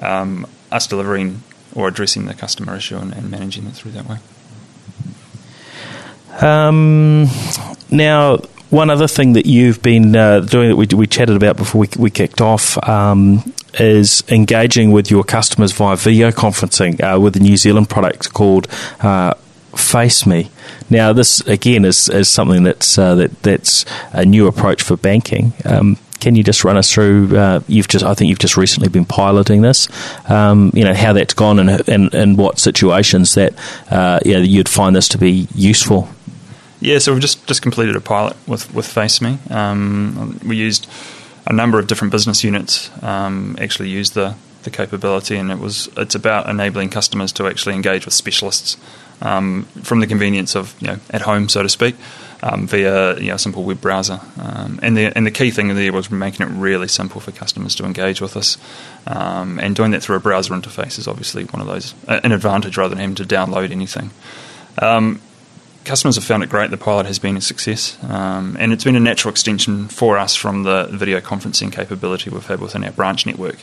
um, 0.00 0.46
us 0.72 0.86
delivering 0.86 1.42
or 1.74 1.86
addressing 1.88 2.26
the 2.26 2.34
customer 2.34 2.76
issue 2.76 2.96
and, 2.96 3.12
and 3.12 3.30
managing 3.30 3.66
it 3.66 3.74
through 3.74 3.92
that 3.92 4.06
way. 4.06 4.18
Um, 6.42 7.26
now, 7.90 8.38
one 8.70 8.90
other 8.90 9.08
thing 9.08 9.32
that 9.32 9.46
you've 9.46 9.82
been 9.82 10.14
uh, 10.14 10.40
doing 10.40 10.68
that 10.68 10.76
we, 10.76 10.86
we 10.94 11.06
chatted 11.06 11.36
about 11.36 11.56
before 11.56 11.80
we, 11.80 11.88
we 11.98 12.10
kicked 12.10 12.40
off 12.40 12.76
um, 12.86 13.52
is 13.74 14.22
engaging 14.28 14.92
with 14.92 15.10
your 15.10 15.24
customers 15.24 15.72
via 15.72 15.96
video 15.96 16.30
conferencing 16.30 17.00
uh, 17.02 17.18
with 17.18 17.36
a 17.36 17.40
New 17.40 17.56
Zealand 17.56 17.88
product 17.88 18.32
called 18.34 18.66
uh, 19.00 19.34
FaceMe. 19.72 20.50
Now, 20.90 21.12
this 21.12 21.40
again 21.42 21.84
is, 21.84 22.08
is 22.08 22.28
something 22.28 22.62
that's 22.62 22.98
uh, 22.98 23.14
that 23.16 23.42
that's 23.42 23.84
a 24.12 24.24
new 24.24 24.46
approach 24.46 24.82
for 24.82 24.96
banking. 24.96 25.52
Um, 25.64 25.96
can 26.20 26.34
you 26.34 26.42
just 26.42 26.64
run 26.64 26.76
us 26.76 26.92
through? 26.92 27.36
Uh, 27.36 27.60
you've 27.68 27.86
just, 27.88 28.04
I 28.04 28.12
think, 28.14 28.28
you've 28.28 28.40
just 28.40 28.56
recently 28.56 28.88
been 28.88 29.04
piloting 29.04 29.62
this. 29.62 29.88
Um, 30.28 30.72
you 30.74 30.84
know 30.84 30.94
how 30.94 31.12
that's 31.12 31.34
gone 31.34 31.58
and 31.58 31.88
and, 31.88 32.12
and 32.12 32.36
what 32.36 32.58
situations 32.58 33.34
that 33.34 33.54
uh, 33.90 34.20
you 34.24 34.34
know, 34.34 34.40
you'd 34.40 34.68
find 34.68 34.96
this 34.96 35.08
to 35.10 35.18
be 35.18 35.48
useful. 35.54 36.08
Yeah, 36.80 36.98
so 36.98 37.12
we've 37.12 37.20
just, 37.20 37.46
just 37.46 37.62
completed 37.62 37.96
a 37.96 38.00
pilot 38.00 38.36
with 38.46 38.72
with 38.72 38.86
FaceMe. 38.86 39.50
Um, 39.50 40.38
we 40.46 40.56
used 40.56 40.88
a 41.46 41.52
number 41.52 41.78
of 41.78 41.86
different 41.86 42.12
business 42.12 42.44
units 42.44 42.90
um, 43.02 43.56
actually 43.60 43.88
used 43.88 44.14
the 44.14 44.36
the 44.62 44.70
capability, 44.70 45.36
and 45.36 45.50
it 45.50 45.58
was 45.58 45.88
it's 45.96 46.14
about 46.14 46.48
enabling 46.48 46.90
customers 46.90 47.32
to 47.32 47.46
actually 47.46 47.74
engage 47.74 48.04
with 48.04 48.14
specialists 48.14 48.76
um, 49.20 49.64
from 49.82 50.00
the 50.00 50.06
convenience 50.06 50.54
of 50.54 50.74
you 50.80 50.88
know 50.88 50.98
at 51.10 51.22
home, 51.22 51.48
so 51.48 51.62
to 51.62 51.68
speak, 51.68 51.96
um, 52.42 52.66
via 52.68 53.18
you 53.18 53.28
know, 53.28 53.34
a 53.34 53.38
simple 53.38 53.64
web 53.64 53.80
browser. 53.80 54.20
Um, 54.38 54.78
and 54.82 54.96
the 54.96 55.16
and 55.16 55.26
the 55.26 55.30
key 55.30 55.50
thing 55.50 55.74
there 55.74 55.92
was 55.92 56.10
making 56.10 56.46
it 56.46 56.50
really 56.50 56.88
simple 56.88 57.20
for 57.20 57.32
customers 57.32 57.74
to 57.76 57.84
engage 57.84 58.20
with 58.20 58.36
us, 58.36 58.56
um, 59.06 59.58
and 59.58 59.74
doing 59.74 59.90
that 59.92 60.02
through 60.02 60.16
a 60.16 60.20
browser 60.20 60.54
interface 60.54 60.98
is 60.98 61.08
obviously 61.08 61.44
one 61.44 61.60
of 61.60 61.66
those 61.66 61.94
an 62.06 62.32
advantage 62.32 62.76
rather 62.76 62.90
than 62.94 62.98
having 62.98 63.16
to 63.16 63.24
download 63.24 63.70
anything. 63.70 64.10
Um, 64.80 65.20
customers 65.84 66.16
have 66.16 66.24
found 66.24 66.42
it 66.42 66.50
great. 66.50 66.70
The 66.70 66.76
pilot 66.76 67.06
has 67.06 67.18
been 67.18 67.36
a 67.36 67.40
success, 67.40 67.96
um, 68.04 68.56
and 68.58 68.72
it's 68.72 68.84
been 68.84 68.96
a 68.96 69.00
natural 69.00 69.32
extension 69.32 69.88
for 69.88 70.18
us 70.18 70.34
from 70.34 70.62
the 70.64 70.88
video 70.90 71.20
conferencing 71.20 71.72
capability 71.72 72.30
we've 72.30 72.46
had 72.46 72.60
within 72.60 72.84
our 72.84 72.92
branch 72.92 73.26
network, 73.26 73.58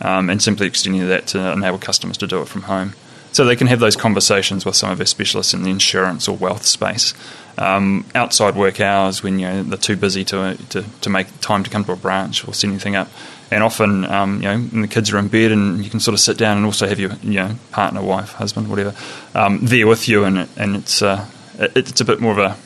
um, 0.00 0.30
and 0.30 0.42
simply 0.42 0.66
extending 0.66 1.06
that 1.08 1.26
to 1.28 1.52
enable 1.52 1.78
customers 1.78 2.16
to 2.18 2.26
do 2.26 2.40
it 2.40 2.48
from 2.48 2.62
home. 2.62 2.94
So 3.32 3.44
they 3.44 3.56
can 3.56 3.66
have 3.66 3.80
those 3.80 3.96
conversations 3.96 4.64
with 4.64 4.76
some 4.76 4.90
of 4.90 4.98
our 4.98 5.04
specialists 5.04 5.52
in 5.52 5.62
the 5.62 5.68
insurance 5.68 6.26
or 6.26 6.34
wealth 6.36 6.64
space. 6.64 7.12
Um, 7.58 8.06
outside 8.14 8.54
work 8.54 8.80
hours 8.80 9.22
when 9.22 9.38
you 9.38 9.46
know 9.46 9.62
they're 9.62 9.78
too 9.78 9.96
busy 9.96 10.24
to, 10.26 10.56
to, 10.70 10.84
to 11.00 11.10
make 11.10 11.26
time 11.40 11.62
to 11.64 11.70
come 11.70 11.84
to 11.84 11.92
a 11.92 11.96
branch 11.96 12.46
or 12.46 12.54
set 12.54 12.68
anything 12.68 12.96
up, 12.96 13.08
and 13.50 13.62
often 13.62 14.04
um, 14.06 14.36
you 14.36 14.48
know 14.48 14.58
when 14.58 14.82
the 14.82 14.88
kids 14.88 15.12
are 15.12 15.18
in 15.18 15.28
bed 15.28 15.52
and 15.52 15.84
you 15.84 15.90
can 15.90 16.00
sort 16.00 16.14
of 16.14 16.20
sit 16.20 16.38
down 16.38 16.56
and 16.56 16.66
also 16.66 16.86
have 16.86 16.98
your 16.98 17.12
you 17.22 17.34
know 17.34 17.56
partner, 17.72 18.02
wife, 18.02 18.32
husband, 18.32 18.68
whatever, 18.68 18.94
um, 19.34 19.58
there 19.62 19.86
with 19.86 20.08
you, 20.08 20.24
and 20.24 20.48
and 20.56 20.76
it's 20.76 21.02
uh, 21.02 21.26
it's 21.58 22.00
a 22.00 22.04
bit 22.04 22.20
more 22.20 22.32
of 22.32 22.38
a 22.38 22.56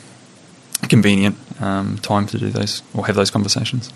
convenient 0.89 1.37
um, 1.61 1.99
time 1.99 2.27
to 2.27 2.39
do 2.39 2.51
those 2.51 2.83
or 2.95 3.07
have 3.07 3.17
those 3.17 3.31
conversations. 3.31 3.93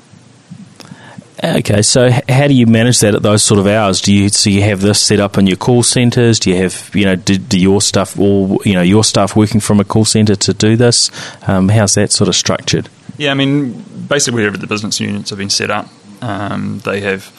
Okay, 1.42 1.82
so 1.82 2.10
how 2.28 2.46
do 2.46 2.54
you 2.54 2.66
manage 2.66 3.00
that 3.00 3.14
at 3.14 3.22
those 3.22 3.42
sort 3.42 3.58
of 3.58 3.66
hours? 3.66 4.00
Do 4.00 4.14
you 4.14 4.28
so 4.28 4.48
you 4.48 4.62
have 4.62 4.80
this 4.80 5.00
set 5.00 5.20
up 5.20 5.36
in 5.36 5.46
your 5.46 5.56
call 5.56 5.82
centres? 5.82 6.38
Do 6.38 6.50
you 6.50 6.56
have 6.56 6.90
you 6.94 7.04
know 7.04 7.16
do, 7.16 7.36
do, 7.36 7.58
your 7.58 7.82
staff 7.82 8.18
all 8.18 8.60
you 8.64 8.72
know 8.72 8.82
your 8.82 9.04
staff 9.04 9.36
working 9.36 9.60
from 9.60 9.80
a 9.80 9.84
call 9.84 10.04
centre 10.04 10.36
to 10.36 10.54
do 10.54 10.76
this? 10.76 11.10
Um, 11.46 11.68
how's 11.68 11.94
that 11.94 12.12
sort 12.12 12.28
of 12.28 12.36
structured? 12.36 12.88
Yeah, 13.18 13.32
I 13.32 13.34
mean 13.34 13.72
basically 14.08 14.40
wherever 14.40 14.56
the 14.56 14.66
business 14.66 15.00
units 15.00 15.30
have 15.30 15.38
been 15.38 15.50
set 15.50 15.70
up, 15.70 15.88
um, 16.22 16.78
they 16.80 17.00
have 17.00 17.30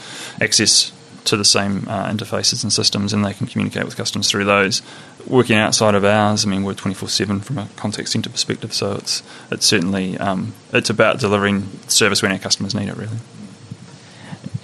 access 0.41 0.91
to 1.25 1.37
the 1.37 1.45
same 1.45 1.87
uh, 1.87 2.07
interfaces 2.09 2.63
and 2.63 2.71
systems, 2.71 3.13
and 3.13 3.25
they 3.25 3.33
can 3.33 3.47
communicate 3.47 3.85
with 3.85 3.97
customers 3.97 4.29
through 4.29 4.45
those. 4.45 4.81
Working 5.27 5.57
outside 5.57 5.95
of 5.95 6.05
ours, 6.05 6.45
I 6.45 6.49
mean, 6.49 6.63
we're 6.63 6.73
twenty 6.73 6.95
four 6.95 7.09
seven 7.09 7.39
from 7.39 7.57
a 7.57 7.67
contact 7.75 8.09
centre 8.09 8.29
perspective, 8.29 8.73
so 8.73 8.93
it's 8.93 9.23
it's 9.51 9.65
certainly 9.65 10.17
um, 10.17 10.53
it's 10.71 10.89
about 10.89 11.19
delivering 11.19 11.69
service 11.87 12.21
when 12.21 12.31
our 12.31 12.39
customers 12.39 12.75
need 12.75 12.89
it, 12.89 12.97
really 12.97 13.17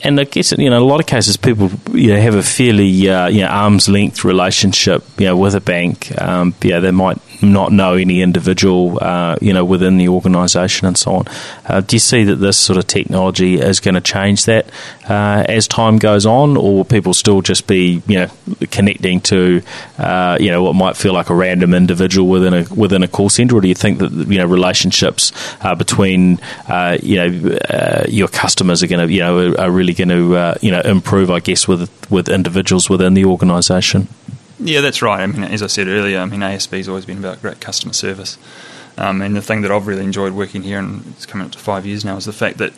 and 0.03 0.19
I 0.19 0.23
guess 0.23 0.51
you 0.51 0.69
know, 0.69 0.77
in 0.77 0.81
a 0.81 0.85
lot 0.85 0.99
of 0.99 1.05
cases, 1.05 1.37
people 1.37 1.69
you 1.91 2.13
know, 2.13 2.19
have 2.19 2.35
a 2.35 2.43
fairly 2.43 3.09
uh, 3.09 3.27
you 3.27 3.41
know, 3.41 3.47
arm's 3.47 3.87
length 3.87 4.23
relationship, 4.23 5.03
you 5.17 5.27
know, 5.27 5.37
with 5.37 5.55
a 5.55 5.61
bank. 5.61 6.11
Um, 6.19 6.55
yeah, 6.61 6.79
they 6.79 6.91
might 6.91 7.19
not 7.41 7.71
know 7.71 7.93
any 7.93 8.21
individual, 8.21 8.97
uh, 9.01 9.35
you 9.41 9.53
know, 9.53 9.65
within 9.65 9.97
the 9.97 10.07
organisation 10.07 10.87
and 10.87 10.97
so 10.97 11.11
on. 11.15 11.25
Uh, 11.65 11.81
do 11.81 11.95
you 11.95 11.99
see 11.99 12.23
that 12.23 12.35
this 12.35 12.57
sort 12.57 12.77
of 12.77 12.87
technology 12.87 13.59
is 13.59 13.79
going 13.79 13.95
to 13.95 14.01
change 14.01 14.45
that 14.45 14.67
uh, 15.09 15.43
as 15.47 15.67
time 15.67 15.97
goes 15.97 16.25
on, 16.25 16.57
or 16.57 16.75
will 16.75 16.85
people 16.85 17.13
still 17.13 17.41
just 17.41 17.67
be, 17.67 18.01
you 18.07 18.19
know, 18.19 18.27
connecting 18.69 19.21
to, 19.21 19.61
uh, 19.97 20.37
you 20.39 20.49
know, 20.51 20.63
what 20.63 20.73
might 20.73 20.97
feel 20.97 21.13
like 21.13 21.29
a 21.29 21.35
random 21.35 21.73
individual 21.73 22.27
within 22.27 22.53
a 22.53 22.63
within 22.73 23.03
a 23.03 23.07
call 23.07 23.29
centre, 23.29 23.55
or 23.55 23.61
do 23.61 23.67
you 23.67 23.75
think 23.75 23.99
that 23.99 24.11
you 24.11 24.37
know 24.37 24.45
relationships 24.45 25.31
uh, 25.61 25.75
between, 25.75 26.39
uh, 26.67 26.97
you 27.01 27.15
know, 27.17 28.05
your 28.07 28.27
customers 28.27 28.83
are 28.83 28.87
going 28.87 29.07
to, 29.07 29.13
you 29.13 29.19
know, 29.19 29.55
are 29.55 29.71
really 29.71 29.93
going 29.93 30.09
to, 30.09 30.57
you 30.61 30.71
know, 30.71 30.81
improve, 30.81 31.29
I 31.29 31.39
guess, 31.39 31.67
with 31.67 31.89
with 32.11 32.29
individuals 32.29 32.89
within 32.89 33.13
the 33.13 33.25
organisation? 33.25 34.07
Yeah, 34.63 34.81
that's 34.81 35.01
right. 35.01 35.21
I 35.21 35.25
mean, 35.25 35.43
as 35.43 35.63
I 35.63 35.67
said 35.67 35.87
earlier, 35.87 36.19
I 36.19 36.25
mean, 36.25 36.41
ASB's 36.41 36.87
always 36.87 37.05
been 37.05 37.17
about 37.17 37.41
great 37.41 37.59
customer 37.59 37.93
service. 37.93 38.37
Um, 38.95 39.21
and 39.21 39.35
the 39.35 39.41
thing 39.41 39.61
that 39.61 39.71
I've 39.71 39.87
really 39.87 40.03
enjoyed 40.03 40.33
working 40.33 40.61
here, 40.61 40.77
and 40.77 41.03
it's 41.15 41.25
coming 41.25 41.47
up 41.47 41.51
to 41.53 41.59
five 41.59 41.85
years 41.85 42.05
now, 42.05 42.17
is 42.17 42.25
the 42.25 42.33
fact 42.33 42.59
that 42.59 42.73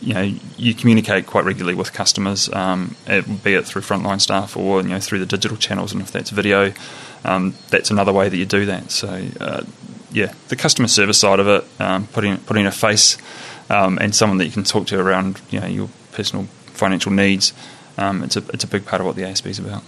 you 0.00 0.14
know 0.14 0.32
you 0.56 0.74
communicate 0.74 1.26
quite 1.26 1.44
regularly 1.44 1.74
with 1.74 1.92
customers, 1.92 2.50
um, 2.54 2.96
it, 3.06 3.44
be 3.44 3.54
it 3.54 3.66
through 3.66 3.82
frontline 3.82 4.20
staff 4.20 4.56
or 4.56 4.80
you 4.80 4.88
know 4.88 5.00
through 5.00 5.18
the 5.18 5.26
digital 5.26 5.58
channels, 5.58 5.92
and 5.92 6.00
if 6.00 6.10
that's 6.10 6.30
video, 6.30 6.72
um, 7.24 7.54
that's 7.68 7.90
another 7.90 8.12
way 8.12 8.30
that 8.30 8.36
you 8.36 8.46
do 8.46 8.64
that. 8.66 8.90
So 8.90 9.28
uh, 9.38 9.64
yeah, 10.12 10.32
the 10.48 10.56
customer 10.56 10.88
service 10.88 11.18
side 11.18 11.40
of 11.40 11.48
it, 11.48 11.64
um, 11.78 12.06
putting 12.06 12.38
putting 12.38 12.64
a 12.64 12.72
face 12.72 13.18
um, 13.68 13.98
and 14.00 14.14
someone 14.14 14.38
that 14.38 14.46
you 14.46 14.52
can 14.52 14.64
talk 14.64 14.86
to 14.86 14.98
around 14.98 15.42
you 15.50 15.60
know 15.60 15.66
your 15.66 15.90
personal 16.12 16.44
financial 16.68 17.12
needs, 17.12 17.52
um, 17.98 18.22
it's 18.22 18.36
a 18.36 18.44
it's 18.54 18.64
a 18.64 18.68
big 18.68 18.86
part 18.86 19.00
of 19.00 19.06
what 19.06 19.16
the 19.16 19.22
ASB 19.22 19.46
is 19.46 19.58
about. 19.58 19.82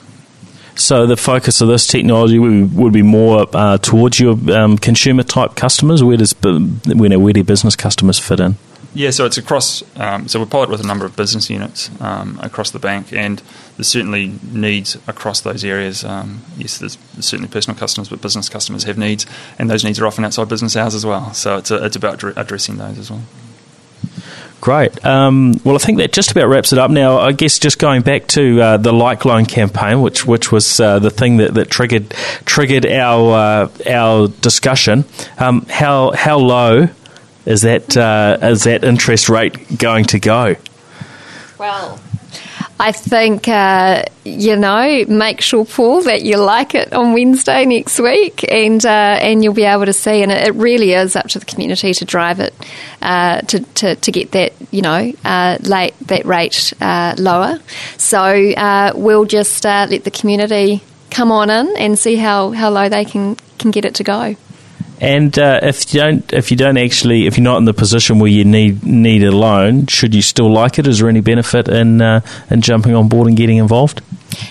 So 0.78 1.06
the 1.06 1.16
focus 1.16 1.60
of 1.60 1.66
this 1.66 1.88
technology 1.88 2.38
would 2.38 2.92
be 2.92 3.02
more 3.02 3.46
uh, 3.52 3.78
towards 3.78 4.20
your 4.20 4.38
um, 4.52 4.78
consumer 4.78 5.24
type 5.24 5.56
customers. 5.56 6.04
Where 6.04 6.16
does 6.16 6.34
where 6.40 7.32
do 7.32 7.44
business 7.44 7.74
customers 7.74 8.20
fit 8.20 8.38
in? 8.38 8.56
Yeah, 8.94 9.10
so 9.10 9.26
it's 9.26 9.36
across. 9.36 9.82
Um, 9.96 10.28
so 10.28 10.40
we're 10.40 10.46
pilot 10.46 10.70
with 10.70 10.80
a 10.80 10.86
number 10.86 11.04
of 11.04 11.14
business 11.16 11.50
units 11.50 11.90
um, 12.00 12.38
across 12.42 12.70
the 12.70 12.78
bank, 12.78 13.12
and 13.12 13.42
there's 13.76 13.88
certainly 13.88 14.38
needs 14.50 14.96
across 15.06 15.40
those 15.40 15.64
areas. 15.64 16.04
Um, 16.04 16.42
yes, 16.56 16.78
there's, 16.78 16.96
certainly 17.20 17.48
personal 17.48 17.78
customers, 17.78 18.08
but 18.08 18.22
business 18.22 18.48
customers 18.48 18.84
have 18.84 18.96
needs, 18.96 19.26
and 19.58 19.68
those 19.68 19.84
needs 19.84 20.00
are 20.00 20.06
often 20.06 20.24
outside 20.24 20.48
business 20.48 20.76
hours 20.76 20.94
as 20.94 21.04
well. 21.04 21.34
So 21.34 21.58
it's 21.58 21.70
a, 21.70 21.84
it's 21.84 21.96
about 21.96 22.22
addressing 22.22 22.78
those 22.78 22.98
as 22.98 23.10
well. 23.10 23.22
Great. 24.60 25.04
Um, 25.04 25.54
well, 25.64 25.76
I 25.76 25.78
think 25.78 25.98
that 25.98 26.12
just 26.12 26.32
about 26.32 26.48
wraps 26.48 26.72
it 26.72 26.78
up. 26.78 26.90
Now, 26.90 27.18
I 27.18 27.30
guess 27.32 27.58
just 27.60 27.78
going 27.78 28.02
back 28.02 28.26
to 28.28 28.60
uh, 28.60 28.76
the 28.76 28.92
Like 28.92 29.24
Loan 29.24 29.46
campaign, 29.46 30.00
which 30.00 30.26
which 30.26 30.50
was 30.50 30.80
uh, 30.80 30.98
the 30.98 31.10
thing 31.10 31.36
that, 31.36 31.54
that 31.54 31.70
triggered 31.70 32.10
triggered 32.44 32.84
our 32.84 33.34
uh, 33.34 33.68
our 33.88 34.28
discussion. 34.28 35.04
Um, 35.38 35.64
how 35.70 36.10
how 36.10 36.38
low 36.38 36.88
is 37.46 37.62
that 37.62 37.96
uh, 37.96 38.38
is 38.42 38.64
that 38.64 38.82
interest 38.82 39.28
rate 39.28 39.78
going 39.78 40.06
to 40.06 40.18
go? 40.18 40.56
Well, 41.56 42.00
I 42.80 42.92
think, 42.92 43.48
uh, 43.48 44.04
you 44.24 44.54
know, 44.56 45.04
make 45.08 45.40
sure, 45.40 45.64
Paul, 45.64 46.02
that 46.02 46.22
you 46.22 46.36
like 46.36 46.76
it 46.76 46.92
on 46.92 47.12
Wednesday 47.12 47.64
next 47.64 47.98
week 47.98 48.44
and 48.52 48.84
uh, 48.86 49.18
and 49.20 49.42
you'll 49.42 49.54
be 49.54 49.64
able 49.64 49.86
to 49.86 49.92
see. 49.92 50.22
And 50.22 50.30
it, 50.30 50.54
really 50.54 50.92
is 50.92 51.16
up 51.16 51.26
to 51.28 51.38
the 51.38 51.44
community 51.44 51.92
to 51.94 52.04
drive 52.04 52.40
it, 52.40 52.54
uh, 53.02 53.40
to, 53.42 53.60
to, 53.60 53.96
to 53.96 54.12
get 54.12 54.32
that, 54.32 54.52
you 54.70 54.82
know, 54.82 55.12
uh, 55.24 55.58
late, 55.62 55.94
that 56.06 56.24
rate 56.24 56.72
uh, 56.80 57.14
lower. 57.18 57.58
So 57.96 58.18
uh, 58.18 58.92
we'll 58.94 59.24
just 59.24 59.64
let 59.64 60.04
the 60.04 60.10
community 60.10 60.82
come 61.10 61.30
on 61.32 61.50
in 61.50 61.76
and 61.76 61.98
see 61.98 62.16
how, 62.16 62.50
how 62.50 62.70
low 62.70 62.88
they 62.88 63.04
can, 63.04 63.36
can 63.58 63.70
get 63.70 63.84
it 63.84 63.96
to 63.96 64.04
go. 64.04 64.36
And 65.00 65.38
uh, 65.38 65.60
if 65.62 65.94
you 65.94 66.00
don't, 66.00 66.32
if 66.32 66.50
you 66.50 66.56
don't 66.56 66.76
actually, 66.76 67.26
if 67.26 67.36
you're 67.36 67.44
not 67.44 67.58
in 67.58 67.64
the 67.64 67.74
position 67.74 68.18
where 68.18 68.30
you 68.30 68.44
need 68.44 68.84
need 68.84 69.22
a 69.22 69.30
loan, 69.30 69.86
should 69.86 70.14
you 70.14 70.22
still 70.22 70.50
like 70.50 70.78
it? 70.78 70.86
Is 70.86 70.98
there 70.98 71.08
any 71.08 71.20
benefit 71.20 71.68
in 71.68 72.02
uh, 72.02 72.20
in 72.50 72.60
jumping 72.60 72.94
on 72.94 73.08
board 73.08 73.28
and 73.28 73.36
getting 73.36 73.58
involved? 73.58 74.02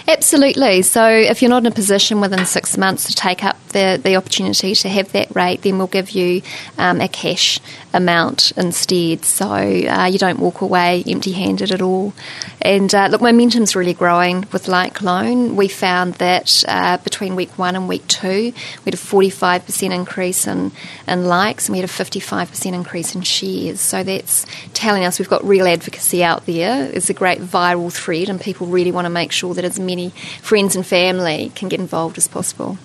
Absolutely. 0.08 0.82
So, 0.82 1.08
if 1.08 1.42
you're 1.42 1.50
not 1.50 1.64
in 1.64 1.68
a 1.68 1.72
position 1.72 2.22
within 2.22 2.46
six 2.46 2.78
months 2.78 3.06
to 3.06 3.14
take 3.14 3.44
up 3.44 3.58
the, 3.78 4.02
the 4.02 4.16
opportunity 4.16 4.74
to 4.74 4.90
have 4.90 5.12
that 5.12 5.36
rate, 5.36 5.62
then 5.62 5.78
we'll 5.78 5.88
give 5.88 6.10
you 6.10 6.42
um, 6.80 7.00
a 7.00 7.08
cash 7.08 7.60
amount 7.94 8.52
instead. 8.58 9.24
So 9.24 9.46
uh, 9.46 10.10
you 10.12 10.18
don't 10.18 10.40
walk 10.40 10.62
away 10.62 11.04
empty 11.06 11.32
handed 11.32 11.72
at 11.72 11.82
all. 11.82 12.14
And 12.62 12.94
uh, 12.94 13.08
look, 13.12 13.22
momentum's 13.22 13.76
really 13.76 13.94
growing 13.94 14.48
with 14.52 14.68
Like 14.68 15.02
Loan. 15.02 15.56
We 15.56 15.68
found 15.68 16.16
that 16.16 16.64
uh, 16.68 16.98
between 16.98 17.36
week 17.36 17.58
one 17.60 17.76
and 17.76 17.88
week 17.88 18.08
two, 18.08 18.52
we 18.52 18.86
had 18.86 18.96
a 18.96 18.98
45% 18.98 19.94
increase 19.94 20.48
in, 20.48 20.72
in 21.08 21.26
likes 21.26 21.68
and 21.68 21.74
we 21.74 21.80
had 21.80 21.90
a 21.90 21.94
55% 21.94 22.74
increase 22.74 23.14
in 23.14 23.22
shares. 23.22 23.80
So 23.80 24.04
that's 24.04 24.46
telling 24.74 25.06
us 25.06 25.20
we've 25.20 25.30
got 25.30 25.44
real 25.44 25.68
advocacy 25.68 26.24
out 26.24 26.48
there. 26.48 26.90
It's 26.92 27.12
a 27.12 27.14
great 27.14 27.40
viral 27.40 27.94
thread, 27.94 28.30
and 28.30 28.42
people 28.42 28.68
really 28.68 28.92
want 28.92 29.06
to 29.06 29.10
make 29.10 29.32
sure 29.32 29.54
that 29.54 29.64
as 29.64 29.80
many 29.80 30.10
friends 30.42 30.76
and 30.76 30.86
family 30.86 31.52
can 31.54 31.70
get 31.70 31.80
involved 31.80 32.18
as 32.18 32.28
possible. 32.28 32.78